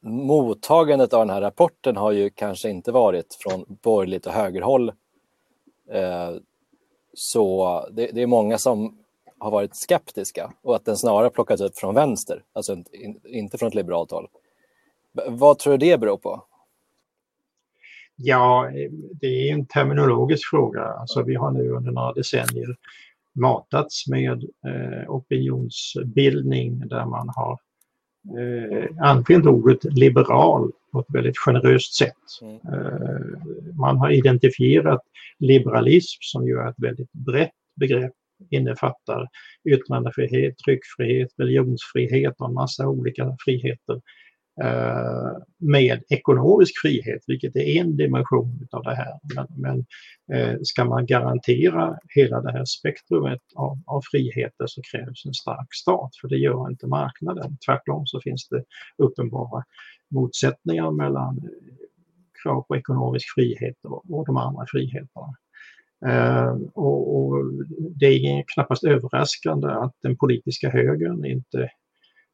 [0.00, 4.88] mottagandet av den här rapporten har ju kanske inte varit från borgerligt och högerhåll.
[5.90, 6.30] Eh,
[7.14, 8.98] så det, det, är många som
[9.38, 12.76] har varit skeptiska och att den snarare plockats upp från vänster, alltså
[13.24, 14.28] inte från ett liberalt håll.
[15.28, 16.44] Vad tror du det beror på?
[18.16, 18.70] Ja,
[19.20, 20.82] det är en terminologisk fråga.
[20.82, 22.76] Alltså, vi har nu under några decennier
[23.32, 27.58] matats med eh, opinionsbildning där man har
[28.38, 32.14] eh, använt ordet liberal på ett väldigt generöst sätt.
[32.42, 32.54] Mm.
[32.54, 35.00] Eh, man har identifierat
[35.38, 38.12] liberalism som ju är ett väldigt brett begrepp
[38.50, 39.28] innefattar
[39.64, 44.00] yttrandefrihet, tryckfrihet, religionsfrihet och en massa olika friheter
[44.62, 49.18] Eh, med ekonomisk frihet, vilket är en dimension av det här.
[49.34, 49.86] Men, men
[50.32, 55.74] eh, ska man garantera hela det här spektrumet av, av friheter så krävs en stark
[55.74, 57.56] stat, för det gör inte marknaden.
[57.66, 58.64] Tvärtom så finns det
[58.98, 59.64] uppenbara
[60.10, 61.40] motsättningar mellan
[62.42, 65.36] krav på ekonomisk frihet och, och de andra friheterna.
[66.06, 67.44] Eh, och, och,
[67.96, 71.70] det är knappast överraskande att den politiska högern inte,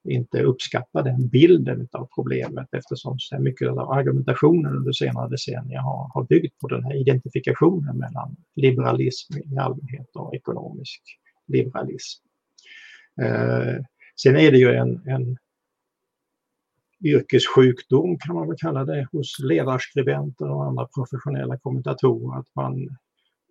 [0.05, 6.11] inte uppskattar den bilden av problemet eftersom så mycket av argumentationen under senare decennier har,
[6.15, 11.03] har byggt på den här identifikationen mellan liberalism i allmänhet och ekonomisk
[11.47, 12.25] liberalism.
[13.23, 13.85] Eh,
[14.23, 15.37] sen är det ju en, en
[17.05, 22.97] yrkessjukdom kan man väl kalla det hos ledarskribenter och andra professionella kommentatorer att man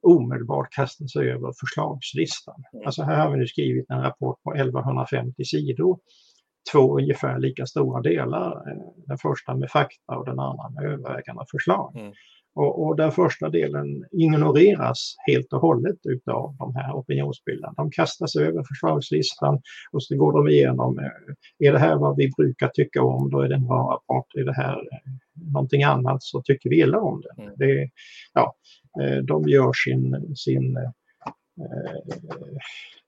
[0.02, 2.64] omedelbart kastar sig över förslagslistan.
[2.74, 2.86] Mm.
[2.86, 6.00] Alltså här har vi nu skrivit en rapport på 1150 sidor,
[6.72, 11.46] två ungefär lika stora delar, eh, den första med fakta och den andra med övervägande
[11.52, 11.96] förslag.
[11.96, 12.14] Mm.
[12.56, 17.74] Och, och, den första delen ignoreras helt och hållet utav de här opinionsbildarna.
[17.78, 22.32] De kastas över förslagslistan och så går de igenom, eh, är det här vad vi
[22.38, 24.36] brukar tycka om, då är det en bra rapport.
[24.36, 25.12] Är det här eh,
[25.54, 27.44] någonting annat så tycker vi illa om det.
[27.44, 27.54] Mm.
[27.58, 27.90] det
[28.34, 28.56] ja,
[29.24, 30.78] de gör sin, sin
[31.60, 32.16] Eh,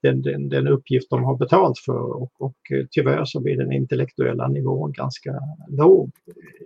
[0.01, 3.71] den, den, den uppgift de har betalt för och, och eh, tyvärr så blir den
[3.71, 6.11] intellektuella nivån ganska låg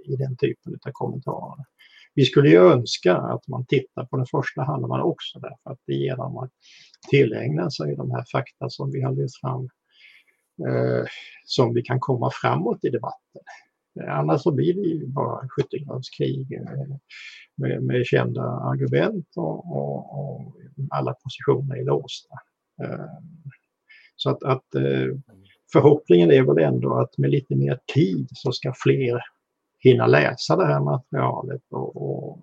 [0.06, 1.66] i den typen av kommentarer.
[2.16, 5.94] Vi skulle ju önska att man tittar på den första halvan också därför att det
[5.94, 6.52] ger dem att
[7.10, 9.70] tillägna sig de här fakta som vi har lyft fram
[10.68, 11.06] eh,
[11.46, 13.42] som vi kan komma framåt i debatten.
[14.08, 16.96] Annars så blir det ju bara skyttegravskrig eh,
[17.58, 20.56] med, med kända argument och, och, och,
[20.90, 22.36] alla positioner är låsta.
[22.84, 23.06] Eh,
[24.16, 25.18] så att, att eh,
[25.72, 29.20] förhoppningen är väl ändå att med lite mer tid så ska fler
[29.80, 32.40] hinna läsa det här materialet och, och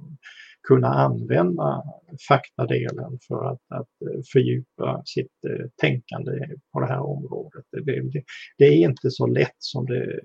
[0.67, 1.83] kunna använda
[2.29, 3.89] faktadelen för att, att
[4.33, 6.33] fördjupa sitt uh, tänkande
[6.73, 7.65] på det här området.
[7.73, 8.23] Det, det,
[8.59, 10.21] det, är inte så lätt som det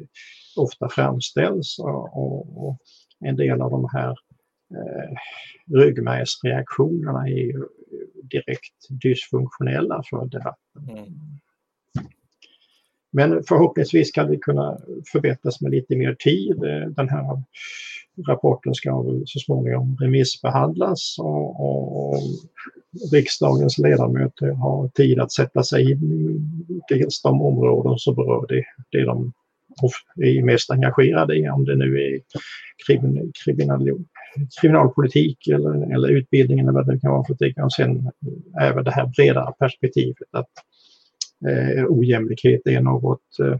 [0.57, 2.77] ofta framställs och, och
[3.19, 5.17] en del av de här uh,
[5.79, 7.65] ryggmärgsreaktionerna är ju
[8.23, 10.89] direkt dysfunktionella för debatten.
[10.89, 11.13] Mm.
[13.13, 14.77] Men förhoppningsvis kan det kunna
[15.11, 16.57] förbättras med lite mer tid.
[16.95, 17.43] Den här
[18.27, 22.19] rapporten ska väl så småningom remissbehandlas och, och, och
[23.13, 26.11] riksdagens ledamöter har tid att sätta sig in
[26.69, 29.33] i dels de områden som berör det, det de
[30.15, 32.19] är mest engagerade i, om det nu är
[32.87, 34.05] kriminal, kriminal,
[34.61, 37.63] kriminalpolitik eller, eller utbildning eller vad det kan vara för någonting.
[37.63, 38.11] Och sen
[38.61, 40.49] även det här bredare perspektivet att
[41.47, 43.57] eh, ojämlikhet är något, eh,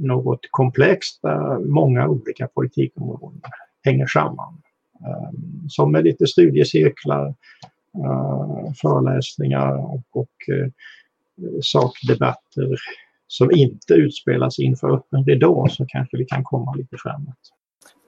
[0.00, 3.40] något komplext där många olika politikområden
[3.84, 4.62] hänger samman.
[5.06, 7.26] Ehm, som med lite studiecirklar,
[7.94, 10.70] eh, föreläsningar och, och eh,
[11.62, 12.76] sakdebatter
[13.26, 17.38] som inte utspelas inför öppen ridå så kanske vi kan komma lite framåt.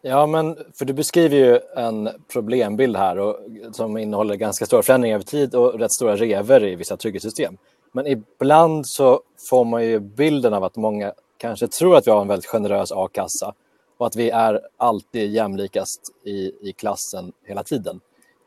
[0.02, 3.36] Ja, men för du beskriver ju en problembild här och,
[3.72, 7.56] som innehåller ganska stora förändringar över tid och rätt stora rever i vissa trygghetssystem.
[7.92, 12.22] Men ibland så får man ju bilden av att många kanske tror att vi har
[12.22, 13.54] en väldigt generös a-kassa
[13.98, 18.00] och att vi är alltid jämlikast i, i klassen hela tiden.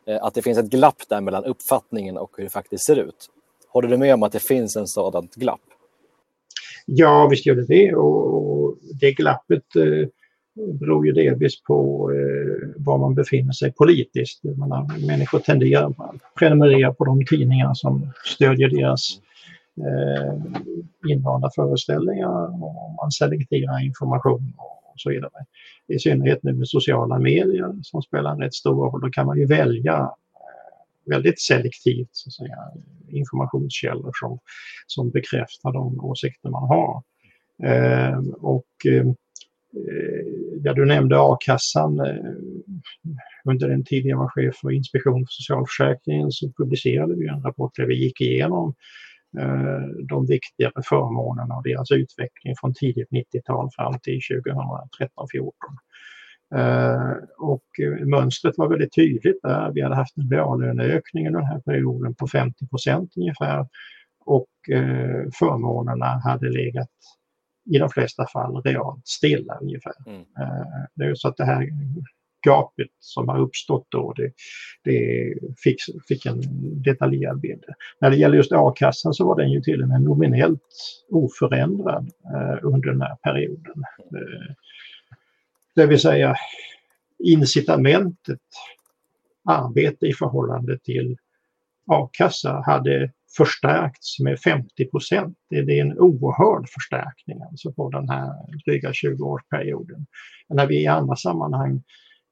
[0.07, 3.29] Eh, att det finns ett glapp där mellan uppfattningen och hur det faktiskt ser ut.
[3.69, 5.61] Håller du med om att det finns en sådant glapp?
[6.85, 10.07] Ja, visst gör det det och det glappet eh,
[10.79, 14.43] beror ju delvis på eh, var man befinner sig politiskt.
[14.43, 19.19] Menar, människor tenderar att prenumerera på de tidningar som stödjer deras
[19.77, 20.33] eh,
[21.11, 25.45] invanda föreställningar och man selekterar information och så vidare.
[25.87, 29.37] I synnerhet nu med sociala medier som spelar en rätt stor roll, då kan man
[29.37, 32.57] ju välja eh, väldigt selektivt så att säga,
[33.07, 34.39] informationskällor som,
[34.87, 37.03] som bekräftar de åsikter man har.
[37.63, 39.05] Eh, och eh,
[40.63, 41.99] ja, du nämnde a-kassan.
[41.99, 42.15] Eh,
[43.47, 47.75] under den tid jag var chef för Inspektionen för socialförsäkringen så publicerade vi en rapport
[47.75, 49.14] där vi gick igenom Eh,
[50.09, 55.51] de viktigare förmånerna och deras utveckling från tidigt 90-tal fram till 2013-14.
[56.55, 57.65] Eh, och
[58.05, 59.71] mönstret var väldigt tydligt där.
[59.71, 63.67] Vi hade haft en reallöneökning under den här perioden på 50 procent ungefär
[64.25, 66.89] och eh, förmånerna hade legat
[67.71, 69.93] i de flesta fall realt stilla ungefär.
[70.07, 71.15] Mm.
[71.15, 71.69] Så att det här
[72.45, 74.31] gapet som har uppstått då, det,
[74.83, 75.77] det fick,
[76.07, 76.41] fick en
[76.83, 77.63] detaljerad bild.
[78.01, 80.61] När det gäller just a-kassan så var den ju till och med nominellt
[81.09, 83.83] oförändrad eh, under den här perioden.
[83.99, 84.55] Eh,
[85.75, 86.35] det vill säga
[87.23, 88.39] incitamentet
[89.45, 91.17] arbete i förhållande till
[91.91, 95.37] a-kassa hade förstärkts med 50 procent.
[95.49, 98.31] Det är en oerhörd förstärkning alltså på den här
[98.65, 100.05] dryga 20-årsperioden.
[100.49, 101.83] När vi i andra sammanhang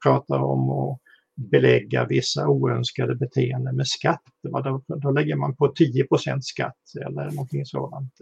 [0.03, 0.99] pratar om att
[1.35, 4.21] belägga vissa oönskade beteenden med skatt.
[4.43, 8.13] Då, då lägger man på 10% skatt eller någonting sådant.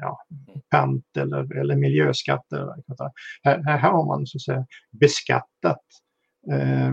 [0.00, 0.18] Ja,
[0.70, 2.74] pant eller, eller miljöskatter.
[3.42, 5.84] Här, här har man så att säga beskattat
[6.52, 6.92] eh,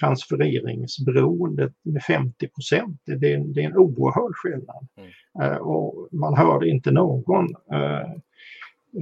[0.00, 3.00] transfereringsberoendet med 50 procent.
[3.04, 4.88] Det, det, är en oerhörd skillnad.
[4.96, 5.52] Mm.
[5.52, 8.10] Uh, och man hörde inte någon uh,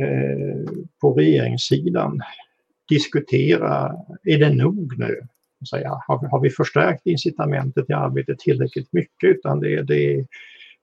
[0.03, 0.67] uh,
[1.01, 2.21] på regeringssidan
[2.89, 5.21] diskutera, är det nog nu?
[5.71, 9.37] Säga, har, vi, har vi förstärkt incitamentet i arbetet tillräckligt mycket?
[9.37, 10.27] Utan det, det,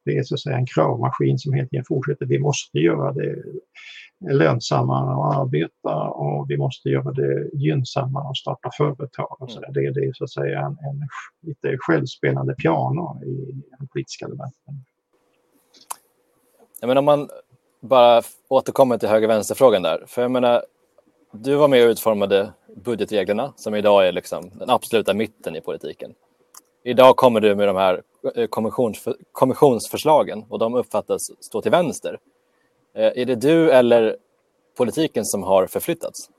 [0.05, 2.25] det är så att säga en kravmaskin som helt enkelt fortsätter.
[2.25, 3.43] Vi måste göra det
[4.31, 9.41] lönsammare att arbeta och vi måste göra det gynnsammare att starta företag.
[9.41, 9.71] Och så där.
[9.71, 11.07] det, det är så att säga en, en
[11.41, 14.85] lite självspelande piano i den politiska debatten.
[16.81, 17.29] Ja, men om man
[17.81, 20.03] bara återkommer till höger-vänster-frågan där.
[20.07, 20.63] För jag menar,
[21.33, 26.13] du var med och utformade budgetreglerna som idag är liksom den absoluta mitten i politiken.
[26.83, 28.01] Idag kommer du med de här
[28.35, 32.19] eh, kommissions, kommissionsförslagen och de uppfattas stå till vänster.
[32.95, 34.17] Eh, är det du eller
[34.77, 36.29] politiken som har förflyttats?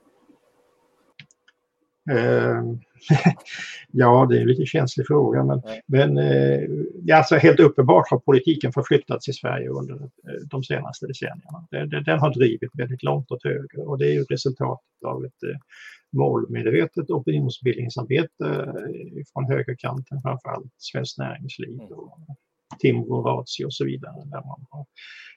[2.11, 2.75] Uh,
[3.91, 8.73] ja, det är en lite känslig fråga, men, men uh, alltså helt uppenbart har politiken
[8.73, 10.09] förflyttats i Sverige under uh,
[10.49, 11.67] de senaste decennierna.
[11.71, 15.43] Det, den har drivit väldigt långt åt höger och det är ju resultatet av ett
[15.43, 15.57] uh,
[16.17, 18.73] målmedvetet opinionsbildningsarbete
[19.33, 21.85] från högerkanten, framförallt Svenskt Näringsliv mm.
[21.85, 22.19] och
[22.79, 24.85] Timbro, Ratio och så vidare, där man har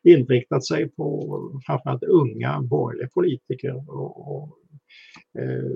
[0.03, 4.59] inriktat sig på framförallt unga borgerliga politiker och, och
[5.39, 5.71] eh,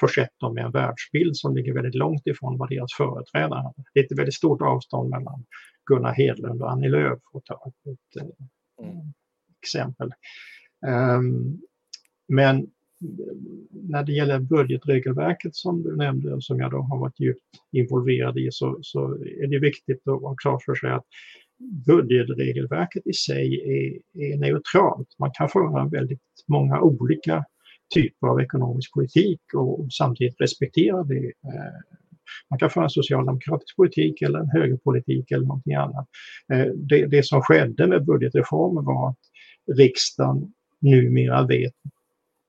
[0.00, 3.84] försett dem med en världsbild som ligger väldigt långt ifrån vad deras företrädare hade.
[3.94, 5.44] Det är ett väldigt stort avstånd mellan
[5.86, 9.12] Gunnar Hedlund och Annie Lööf, för att ta ett, ett, ett mm.
[9.62, 10.12] exempel.
[10.86, 11.60] Um,
[12.28, 12.70] men
[13.70, 17.40] när det gäller budgetregelverket som du nämnde och som jag då har varit djupt
[17.72, 21.04] involverad i så, så är det viktigt att ha klart för sig att
[21.86, 25.08] budgetregelverket i sig är, är neutralt.
[25.18, 27.44] Man kan föra väldigt många olika
[27.94, 31.26] typer av ekonomisk politik och samtidigt respektera det.
[31.26, 31.72] Eh,
[32.50, 36.06] man kan föra en socialdemokratisk politik eller en högerpolitik eller någonting annat.
[36.52, 39.18] Eh, det, det som skedde med budgetreformen var att
[39.76, 41.74] riksdagen numera vet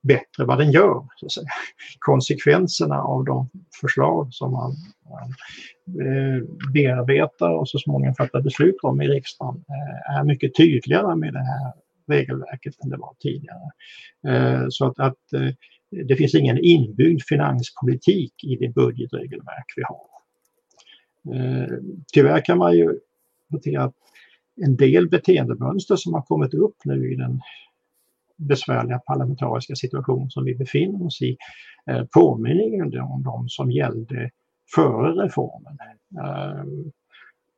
[0.02, 1.04] bättre vad den gör.
[1.16, 1.48] Så att säga.
[2.00, 3.50] Konsekvenserna av de
[3.82, 4.76] förslag som man,
[5.10, 5.34] man
[6.74, 11.46] bearbetar och så småningom fattar beslut om i riksdagen eh, är mycket tydligare med det
[11.46, 11.74] här
[12.08, 13.72] regelverket än det var tidigare.
[14.28, 15.18] Eh, så att, att
[16.08, 20.12] det finns ingen inbyggd finanspolitik i det budgetregelverk vi har.
[22.14, 23.00] Tyvärr kan man ju
[23.50, 23.96] notera att
[24.56, 27.42] en del beteendemönster som har kommit upp nu i den
[28.48, 31.38] besvärliga parlamentariska situation som vi befinner oss i
[31.90, 34.30] eh, påminner om de som gällde
[34.76, 35.78] före reformen.
[36.20, 36.64] Eh,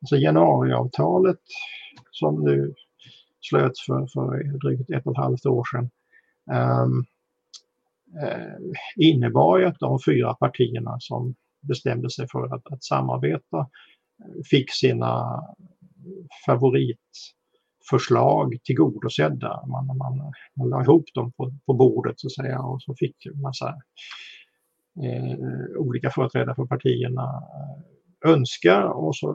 [0.02, 1.40] alltså januariavtalet
[2.12, 2.74] som nu
[3.42, 5.90] slöts för, för drygt ett och ett halvt år sedan
[6.52, 6.88] eh,
[8.24, 8.54] eh
[8.96, 14.72] innebar ju att de fyra partierna som bestämde sig för att, att samarbeta eh, fick
[14.72, 15.44] sina
[16.46, 17.00] favorit
[17.90, 19.66] förslag tillgodosedda.
[19.68, 23.26] Man, man, man la ihop dem på, på bordet så att säga och så fick
[23.26, 23.68] en massa
[25.04, 27.94] eh, olika företrädare för partierna eh,
[28.26, 29.28] önska och så,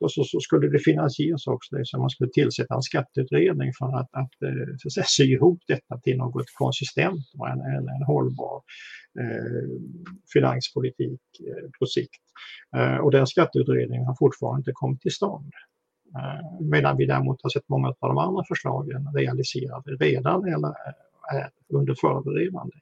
[0.00, 1.76] och så, så, skulle det finansieras också.
[1.76, 5.24] Det, så man skulle tillsätta en skatteutredning för att, att, eh, så att säga, sy
[5.24, 8.62] ihop detta till något konsistent och en, en, en hållbar
[9.20, 9.68] eh,
[10.32, 12.22] finanspolitik eh, på sikt.
[12.76, 15.52] Eh, och den skatteutredningen har fortfarande inte kommit till stånd.
[16.16, 20.74] Eh, medan vi däremot har sett många av de andra förslagen realiserade redan eller
[21.32, 22.76] är under förberedande.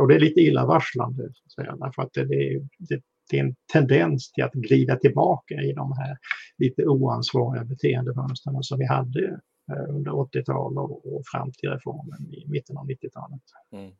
[0.00, 3.44] Och det är lite illavarslande, så att säga, därför att det, det, det, det, är
[3.44, 6.18] en tendens till att glida tillbaka i de här
[6.58, 9.40] lite oansvariga beteendemönstren som vi hade
[9.72, 13.42] eh, under 80-talet och, och fram till reformen i mitten av 90-talet.
[13.72, 13.92] Mm.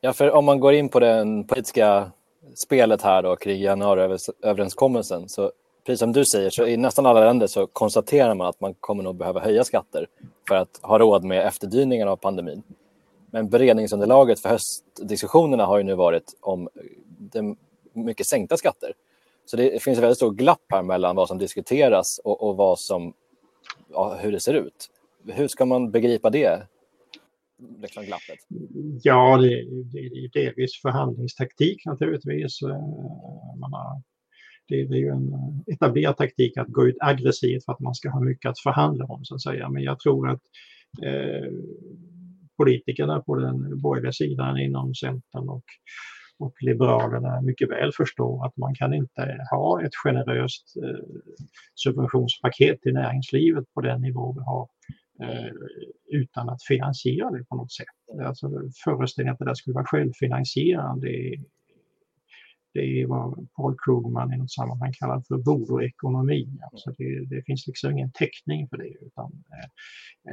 [0.00, 2.12] Ja, för om man går in på det politiska
[2.54, 5.52] spelet här då kring januariöverenskommelsen så
[5.86, 9.02] precis som du säger, så i nästan alla länder så konstaterar man att man kommer
[9.02, 10.06] nog behöva höja skatter
[10.48, 12.62] för att ha råd med efterdyningarna av pandemin.
[13.30, 16.68] Men beredningsunderlaget för höstdiskussionerna har ju nu varit om
[17.92, 18.92] mycket sänkta skatter.
[19.46, 22.78] Så det finns en väldigt stor glapp här mellan vad som diskuteras och, och vad
[22.78, 23.12] som,
[23.92, 24.90] ja, hur det ser ut.
[25.26, 26.66] Hur ska man begripa det?
[27.82, 28.38] Liksom glappet?
[29.02, 32.62] Ja, det, det, det är delvis förhandlingstaktik naturligtvis.
[32.62, 32.68] Eh,
[33.58, 34.02] man har
[34.68, 37.94] det, det är ju en eh, etablerad taktik att gå ut aggressivt för att man
[37.94, 39.68] ska ha mycket att förhandla om så att säga.
[39.68, 40.42] Men jag tror att
[41.02, 41.52] eh,
[42.56, 45.64] politikerna på den borgerliga sidan inom Centern och
[46.38, 51.04] och Liberalerna mycket väl förstår att man kan inte ha ett generöst eh,
[51.74, 54.68] subventionspaket till näringslivet på den nivå vi har
[55.22, 55.52] eh,
[56.10, 58.24] utan att finansiera det på något sätt.
[58.26, 58.50] Alltså
[58.84, 61.08] föreställningen att det där skulle vara självfinansierande
[62.74, 66.58] det är vad Paul Krugman i något sammanhang kallar för voodoo-ekonomi.
[66.72, 68.92] Alltså det, det, finns liksom ingen täckning för det.
[69.06, 69.68] Utan, eh,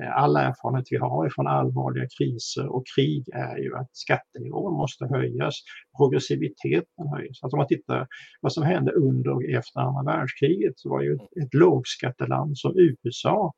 [0.01, 5.05] eh all erfarenhet vi har från allvarliga kriser och krig är ju att skattenivån måste
[5.05, 5.55] höjas,
[5.97, 7.43] progressiviteten höjs.
[7.43, 8.07] Alltså om man tittar
[8.41, 12.73] vad som hände under och efter andra världskriget så var ju ett, ett lågskatteland som
[12.75, 13.53] USA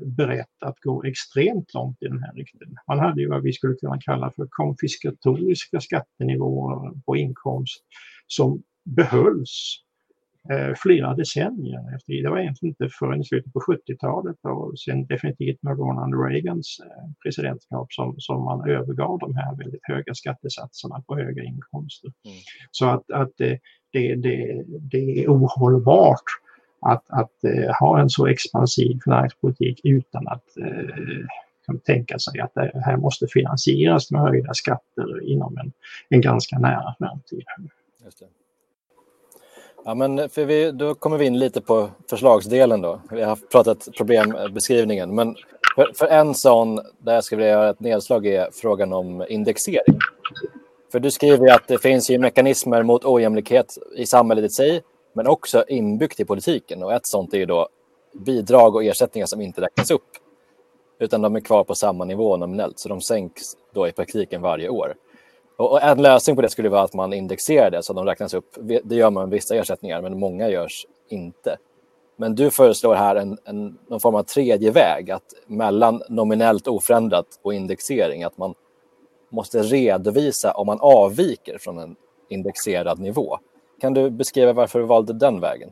[0.00, 2.76] berett att gå extremt långt i den här riktningen.
[2.88, 7.84] Man hade ju vad vi skulle kunna kalla för konfiskatoriska skattenivåer på inkomst
[8.26, 9.76] som behölls
[10.50, 12.22] eh, flera decennier efter.
[12.22, 16.80] Det var egentligen inte förrän i slutet på 70-talet och sen definitivt med Ronald Reagans
[16.80, 22.12] eh, presidentskap som, som man övergav de här väldigt höga skattesatserna på höga inkomster.
[22.24, 22.36] Mm.
[22.70, 23.60] Så att, att det,
[23.92, 26.24] det, det, det är ohållbart
[26.80, 32.82] att, att eh, ha en så expansiv finanspolitik utan att eh, tänka sig att det
[32.84, 35.72] här måste finansieras med höjda skatter inom en,
[36.08, 37.44] en ganska nära framtid.
[39.84, 43.00] Ja, men för vi, då kommer vi in lite på förslagsdelen då.
[43.10, 45.36] Vi har pratat problembeskrivningen, men
[45.74, 49.98] för, för en sån där jag skulle vilja göra ett nedslag är frågan om indexering.
[50.92, 54.82] För du skriver att det finns ju mekanismer mot ojämlikhet i samhället i sig
[55.12, 56.82] men också inbyggt i politiken.
[56.82, 57.68] Och ett sånt är ju då
[58.12, 60.08] bidrag och ersättningar som inte räknas upp,
[60.98, 63.42] utan de är kvar på samma nivå nominellt, så de sänks
[63.72, 64.94] då i praktiken varje år.
[65.56, 68.34] Och en lösning på det skulle vara att man indexerar det så att de räknas
[68.34, 68.56] upp.
[68.84, 71.56] Det gör man med vissa ersättningar, men många görs inte.
[72.16, 77.26] Men du föreslår här en, en, någon form av tredje väg, att mellan nominellt oförändrat
[77.42, 78.54] och indexering, att man
[79.30, 81.96] måste redovisa om man avviker från en
[82.28, 83.38] indexerad nivå.
[83.80, 85.70] Kan du beskriva varför du valde den vägen?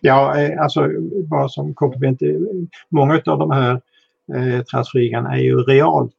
[0.00, 0.88] Ja, eh, alltså
[1.24, 2.20] bara som komplement.
[2.88, 3.80] Många av de här
[4.34, 6.14] eh, transfereringarna är ju realt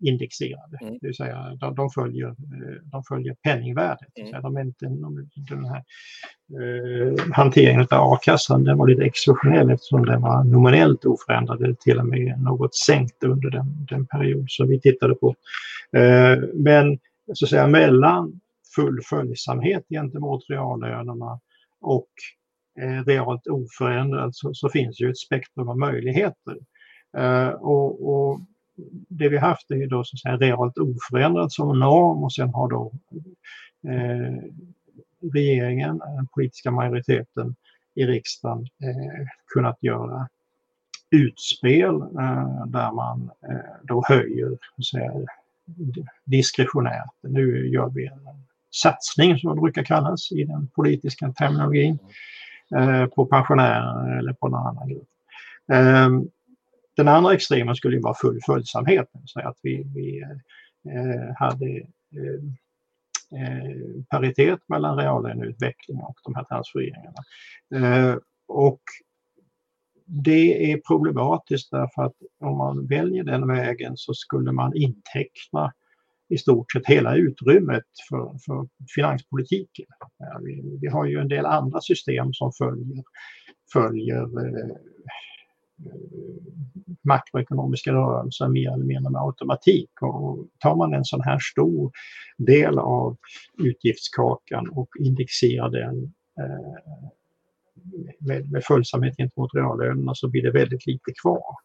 [0.00, 0.78] indexerade.
[0.80, 0.92] Mm.
[1.00, 4.12] Det vill säga de, de, följer, eh, de följer penningvärdet.
[4.20, 4.42] Mm.
[4.42, 5.84] De är inte, de, den här
[6.60, 12.06] eh, hanteringen av a-kassan den var lite exceptionell eftersom den var nominellt oförändrad, till och
[12.06, 15.34] med något sänkt under den, den period som vi tittade på.
[15.92, 16.98] Eh, men
[17.34, 18.40] så att säga mellan
[18.76, 21.40] full följsamhet gentemot reallönerna
[21.80, 22.08] och
[22.80, 26.56] eh, realt oförändrat så, så, finns ju ett spektrum av möjligheter.
[27.16, 28.40] Eh, och, och,
[29.08, 32.54] det vi haft är ju då så att säga realt oförändrat som norm och sen
[32.54, 32.92] har då
[33.88, 34.42] eh,
[35.32, 37.54] regeringen, den politiska majoriteten
[37.94, 40.28] i riksdagen eh, kunnat göra
[41.10, 45.12] utspel eh, där man eh, då höjer så säga,
[46.24, 47.10] diskretionärt.
[47.20, 48.28] Nu gör vi en
[48.82, 51.98] satsning som det brukar kallas i den politiska terminologin
[52.76, 55.08] eh, på pensionärer eller på någon annan grupp.
[55.72, 56.28] Ehm,
[56.96, 60.22] den andra extremen skulle ju vara full följsamhet, så att vi, vi
[60.92, 61.66] eh, hade
[62.16, 62.42] eh,
[63.40, 67.22] eh, paritet mellan reallöneutveckling och de här transfereringarna.
[68.48, 68.80] Och
[70.04, 75.72] det är problematiskt därför att om man väljer den vägen så skulle man inteckna
[76.28, 79.86] i stort sett hela utrymmet för, för finanspolitiken.
[80.42, 83.04] Vi, vi, har ju en del andra system som följer,
[83.72, 84.76] följer eh,
[87.02, 89.90] makroekonomiska rörelser mer eller mindre med automatik.
[90.02, 91.92] Och tar man en sån här stor
[92.38, 93.16] del av
[93.58, 97.10] utgiftskakan och indexerar den eh,
[98.18, 101.56] med, med följsamhet gentemot reallönerna så blir det väldigt lite kvar.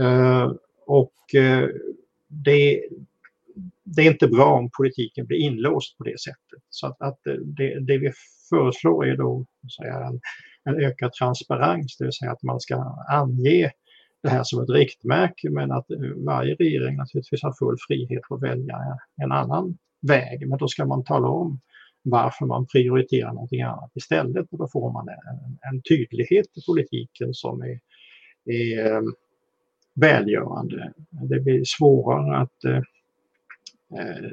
[0.00, 0.52] Eh,
[0.86, 1.68] och eh,
[2.28, 2.82] det,
[3.84, 6.62] det är inte bra om politiken blir inlåst på det sättet.
[6.70, 8.12] Så att, att det, det, vi
[8.50, 9.46] föreslår är då
[9.78, 10.20] säga, en,
[10.64, 12.76] en ökad transparens, det vill säga att man ska
[13.08, 13.70] ange
[14.22, 15.86] det här som ett riktmärke men att
[16.16, 18.78] varje regering naturligtvis har full frihet att välja
[19.22, 20.48] en annan väg.
[20.48, 21.60] Men då ska man tala om
[22.02, 27.34] varför man prioriterar någonting annat istället och då får man en, en tydlighet i politiken
[27.34, 27.80] som är,
[28.44, 29.02] är eh,
[29.94, 30.92] välgörande.
[31.10, 32.80] Det blir svårare att eh,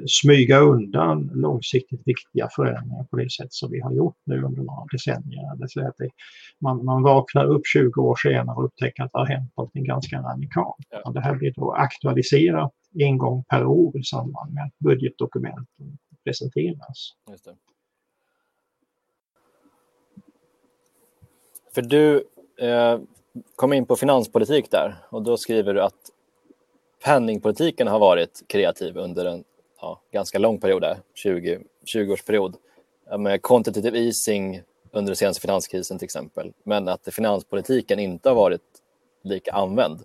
[0.06, 4.86] smyga undan långsiktigt viktiga förändringar på det sätt som vi har gjort nu under några
[4.92, 5.56] decennier.
[5.56, 5.96] Det säga att
[6.60, 10.16] man, man vaknar upp 20 år senare och upptäcker att det har hänt något ganska
[10.16, 10.86] radikalt.
[10.90, 11.10] Ja.
[11.10, 17.12] Det här blir då aktualiserat en gång per år i samband med att budgetdokumenten presenteras.
[21.74, 22.24] För du
[22.60, 23.00] eh,
[23.56, 26.10] kom in på finanspolitik där och då skriver du att
[27.06, 29.44] penningpolitiken har varit kreativ under en
[29.80, 31.60] ja, ganska lång period, där, 20,
[31.94, 32.54] 20-årsperiod,
[33.18, 38.62] med quantitative easing under den senaste finanskrisen till exempel, men att finanspolitiken inte har varit
[39.22, 40.00] lika använd.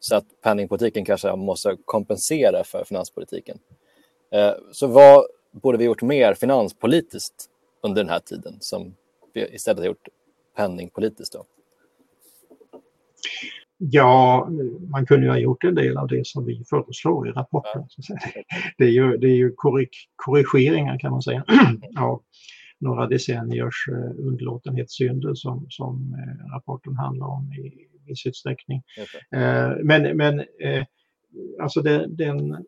[0.00, 3.58] Så att penningpolitiken kanske måste kompensera för finanspolitiken.
[4.30, 7.44] Eh, så vad borde vi gjort mer finanspolitiskt
[7.80, 8.96] under den här tiden som
[9.32, 10.08] vi istället har gjort
[10.54, 11.32] penningpolitiskt?
[11.32, 11.44] Då?
[13.78, 14.48] Ja,
[14.90, 17.82] man kunde ju ha gjort en del av det som vi föreslår i rapporten.
[18.78, 19.52] Det är ju, det är ju
[20.16, 21.44] korrigeringar kan man säga
[21.98, 22.22] av
[22.80, 28.82] några decenniers eh, underlåtenhetssynder som, som eh, rapporten handlar om i viss utsträckning.
[29.02, 29.84] Okay.
[29.84, 30.44] Men, men
[31.62, 32.66] alltså den, den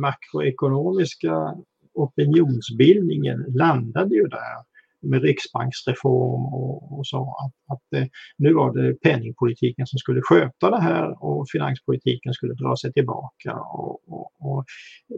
[0.00, 1.56] makroekonomiska
[1.94, 4.67] opinionsbildningen landade ju där
[5.02, 7.36] med riksbanksreform och, och så.
[7.44, 12.54] Att, att eh, nu var det penningpolitiken som skulle sköta det här och finanspolitiken skulle
[12.54, 13.54] dra sig tillbaka.
[13.54, 14.64] Och, och, och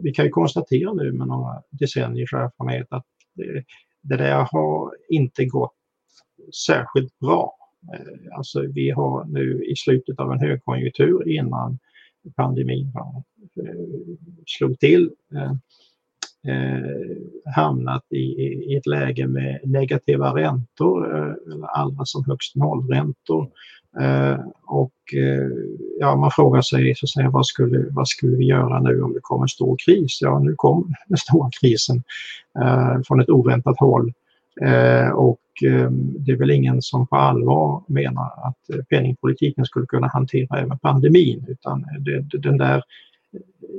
[0.03, 3.63] vi kan ju konstatera nu med några decenniers erfarenhet att det,
[4.01, 5.75] det där har inte gått
[6.65, 7.55] särskilt bra.
[7.93, 11.79] Eh, alltså vi har nu i slutet av en högkonjunktur innan
[12.35, 14.15] pandemin eh,
[14.45, 15.09] slog till
[16.47, 23.49] eh, hamnat i, i, ett läge med negativa räntor, eh, eller allra som högst nollräntor.
[23.99, 25.49] Eh, och eh,
[25.99, 29.13] ja, man frågar sig så att säga, vad, skulle, vad skulle vi göra nu om
[29.13, 30.19] det kommer en stor kris?
[30.21, 32.03] Ja, nu kom den stora krisen
[32.61, 34.13] eh, från ett oväntat håll.
[34.61, 39.85] Eh, och eh, det är väl ingen som på allvar menar att eh, penningpolitiken skulle
[39.85, 42.83] kunna hantera även pandemin utan det, den där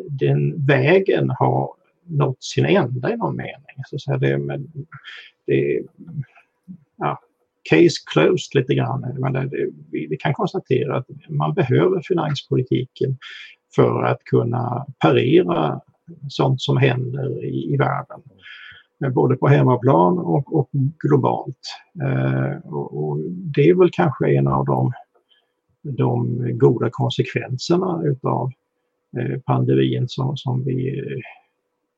[0.08, 1.70] den vägen har
[2.04, 3.76] nått sin ända i någon mening.
[3.86, 4.66] Så så det, med,
[5.46, 5.82] det,
[6.96, 7.20] ja,
[7.70, 9.16] case closed lite grann.
[9.18, 13.18] Men det, det, vi, vi, kan konstatera att man behöver finanspolitiken
[13.74, 15.80] för att kunna parera
[16.28, 18.22] sånt som händer i, i världen.
[19.04, 20.68] Eh, både på hemmaplan och, och
[21.02, 21.60] globalt.
[22.02, 24.92] Eh, och, och, det är väl kanske en av de,
[25.82, 28.50] de goda konsekvenserna utav
[29.18, 31.02] eh, pandemin som, som vi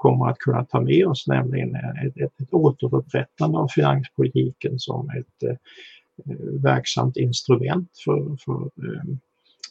[0.04, 5.48] kommer att kunna ta med oss, nämligen ett, ett, ett återupprättande av finanspolitiken som ett
[5.50, 5.56] eh,
[6.62, 9.16] verksamt instrument för, för eh,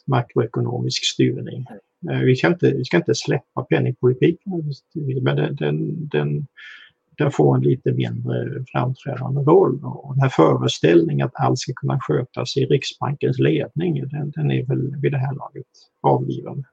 [0.06, 1.66] makroekonomisk styrning.
[2.10, 4.52] Eh, vi, ska inte, vi ska inte släppa penningpolitiken,
[5.22, 6.46] men den, den, den,
[7.18, 9.84] den får en lite mindre framträdande roll.
[9.84, 14.66] Och den här föreställningen att allt ska kunna skötas i Riksbankens ledning, den, den är
[14.66, 15.66] väl vid det här laget
[16.00, 16.64] avgiven.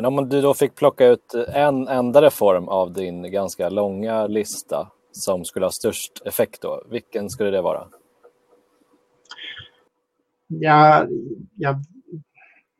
[0.00, 4.88] Men om du då fick plocka ut en enda reform av din ganska långa lista
[5.12, 7.86] som skulle ha störst effekt då, vilken skulle det vara?
[10.46, 11.06] Ja,
[11.56, 11.76] jag,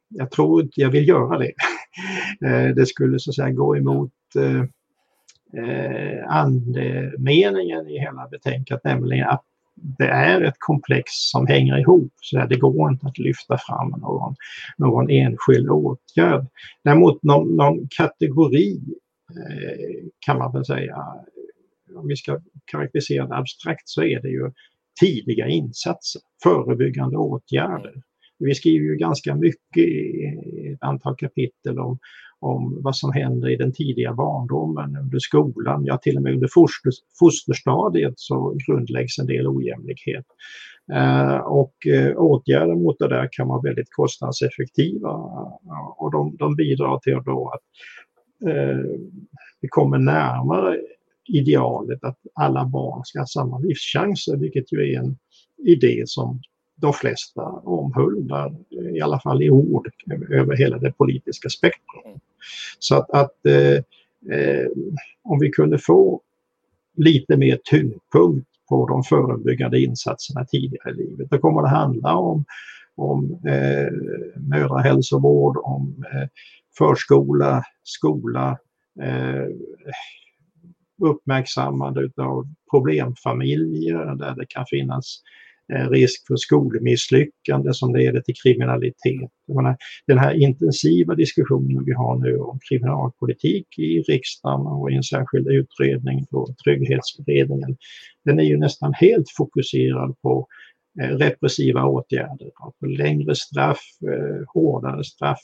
[0.09, 1.53] jag tror inte jag vill göra det.
[2.47, 4.61] Eh, det skulle så att säga gå emot eh,
[5.63, 9.45] eh andemeningen i hela betänkandet, nämligen att
[9.83, 12.13] det är ett komplex som hänger ihop.
[12.21, 14.35] Så det går inte att lyfta fram någon,
[14.79, 16.47] någon enskild åtgärd.
[16.85, 18.81] Däremot någon, någon kategori
[19.31, 20.97] eh, kan man väl säga,
[21.97, 24.51] om vi ska karaktärisera det abstrakt så är det ju
[25.01, 28.03] tidiga insatser, förebyggande åtgärder.
[28.39, 31.99] Vi skriver ju ganska mycket i ett antal kapitel om,
[32.41, 36.49] om vad som händer i den tidiga barndomen, under skolan, ja till och med under
[36.49, 40.25] foster, fosterstadiet så grundläggs en del ojämlikhet.
[40.93, 46.57] Eh, och eh, åtgärder mot det där kan vara väldigt kostnadseffektiva eh, och de, de
[46.57, 47.63] bidrar till då att
[48.51, 48.79] eh,
[49.61, 50.77] vi kommer närmare
[51.29, 55.19] idealet att alla barn ska ha samma livschanser, vilket ju är en
[55.67, 56.41] idé som
[56.81, 58.57] de flesta omhuldar,
[58.97, 59.89] i alla fall i ord,
[60.31, 62.21] över hela det politiska spektrum.
[62.79, 63.77] Så att, att eh,
[64.39, 64.67] eh,
[65.23, 66.21] om vi kunde få
[66.97, 72.45] lite mer tyngdpunkt på de förebyggande insatserna tidigare i livet, då kommer det handla om,
[72.95, 73.93] om eh,
[74.37, 76.29] mödrahälsovård, om eh,
[76.79, 78.59] förskola, skola,
[79.03, 79.47] eh,
[81.03, 85.23] uppmärksammande av problemfamiljer där det kan finnas
[85.73, 89.31] Eh, risk för skolmisslyckande som leder till kriminalitet.
[89.49, 95.03] Menar, den här intensiva diskussionen vi har nu om kriminalpolitik i riksdagen och i en
[95.03, 97.77] särskild utredning på Trygghetsberedningen,
[98.25, 100.47] den är ju nästan helt fokuserad på
[101.01, 105.41] eh, repressiva åtgärder, alltså längre straff, eh, hårdare straff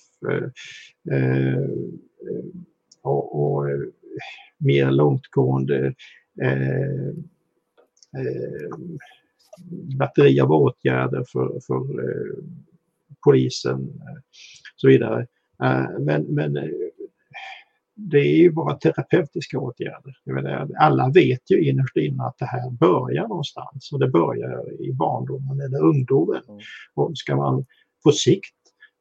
[3.03, 3.64] och, och
[4.59, 5.95] mer långtgående
[9.99, 12.45] batteri av åtgärder för, för eh,
[13.25, 14.17] polisen och eh,
[14.77, 15.27] så vidare.
[15.63, 16.53] Eh, men, men
[17.95, 20.15] det är ju bara terapeutiska åtgärder.
[20.79, 25.61] Alla vet ju innerst inne att det här börjar någonstans och det börjar i barndomen
[25.61, 26.43] eller ungdomen.
[26.49, 26.61] Mm.
[26.95, 27.67] Och ska man
[28.05, 28.55] på sikt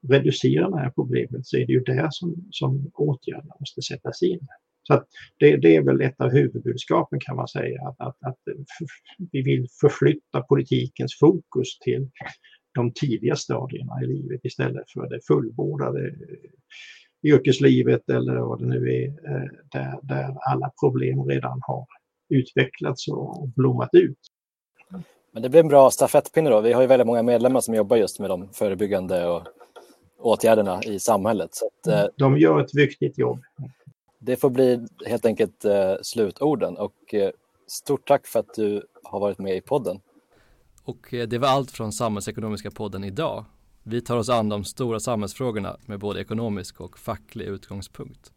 [0.08, 4.48] reducera det här problemet så är det ju där som, som åtgärderna måste sättas in.
[4.88, 5.04] Så
[5.40, 8.40] det, det, är väl ett av huvudbudskapen kan man säga, att, att, att
[9.32, 12.10] vi vill förflytta politikens fokus till
[12.76, 16.16] de tidiga stadierna i livet istället för det fullbordade
[17.24, 21.86] yrkeslivet eller vad det nu är, eh, där, där alla problem redan har
[22.30, 24.20] utvecklats och blommat ut.
[25.32, 26.62] Men det blir en bra stafettpinne då.
[26.62, 29.44] Vi har ju väldigt många medlemmar som jobbar just med de förebyggande och
[30.18, 31.50] åtgärderna i samhället.
[31.50, 33.40] Att, eh, de gör ett viktigt jobb.
[34.26, 37.30] Det får bli helt enkelt eh, slutorden och eh,
[37.68, 40.00] stort tack för att du har varit med i podden.
[40.84, 43.46] Och eh, det var allt från Samhällsekonomiska podden idag.
[43.84, 48.32] Vi tar oss an de stora samhällsfrågorna med både ekonomisk och facklig utgångspunkt.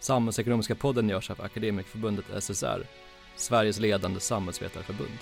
[0.00, 2.86] Samhällsekonomiska podden görs av Akademikerförbundet SSR,
[3.36, 5.18] Sveriges ledande samhällsvetarförbund.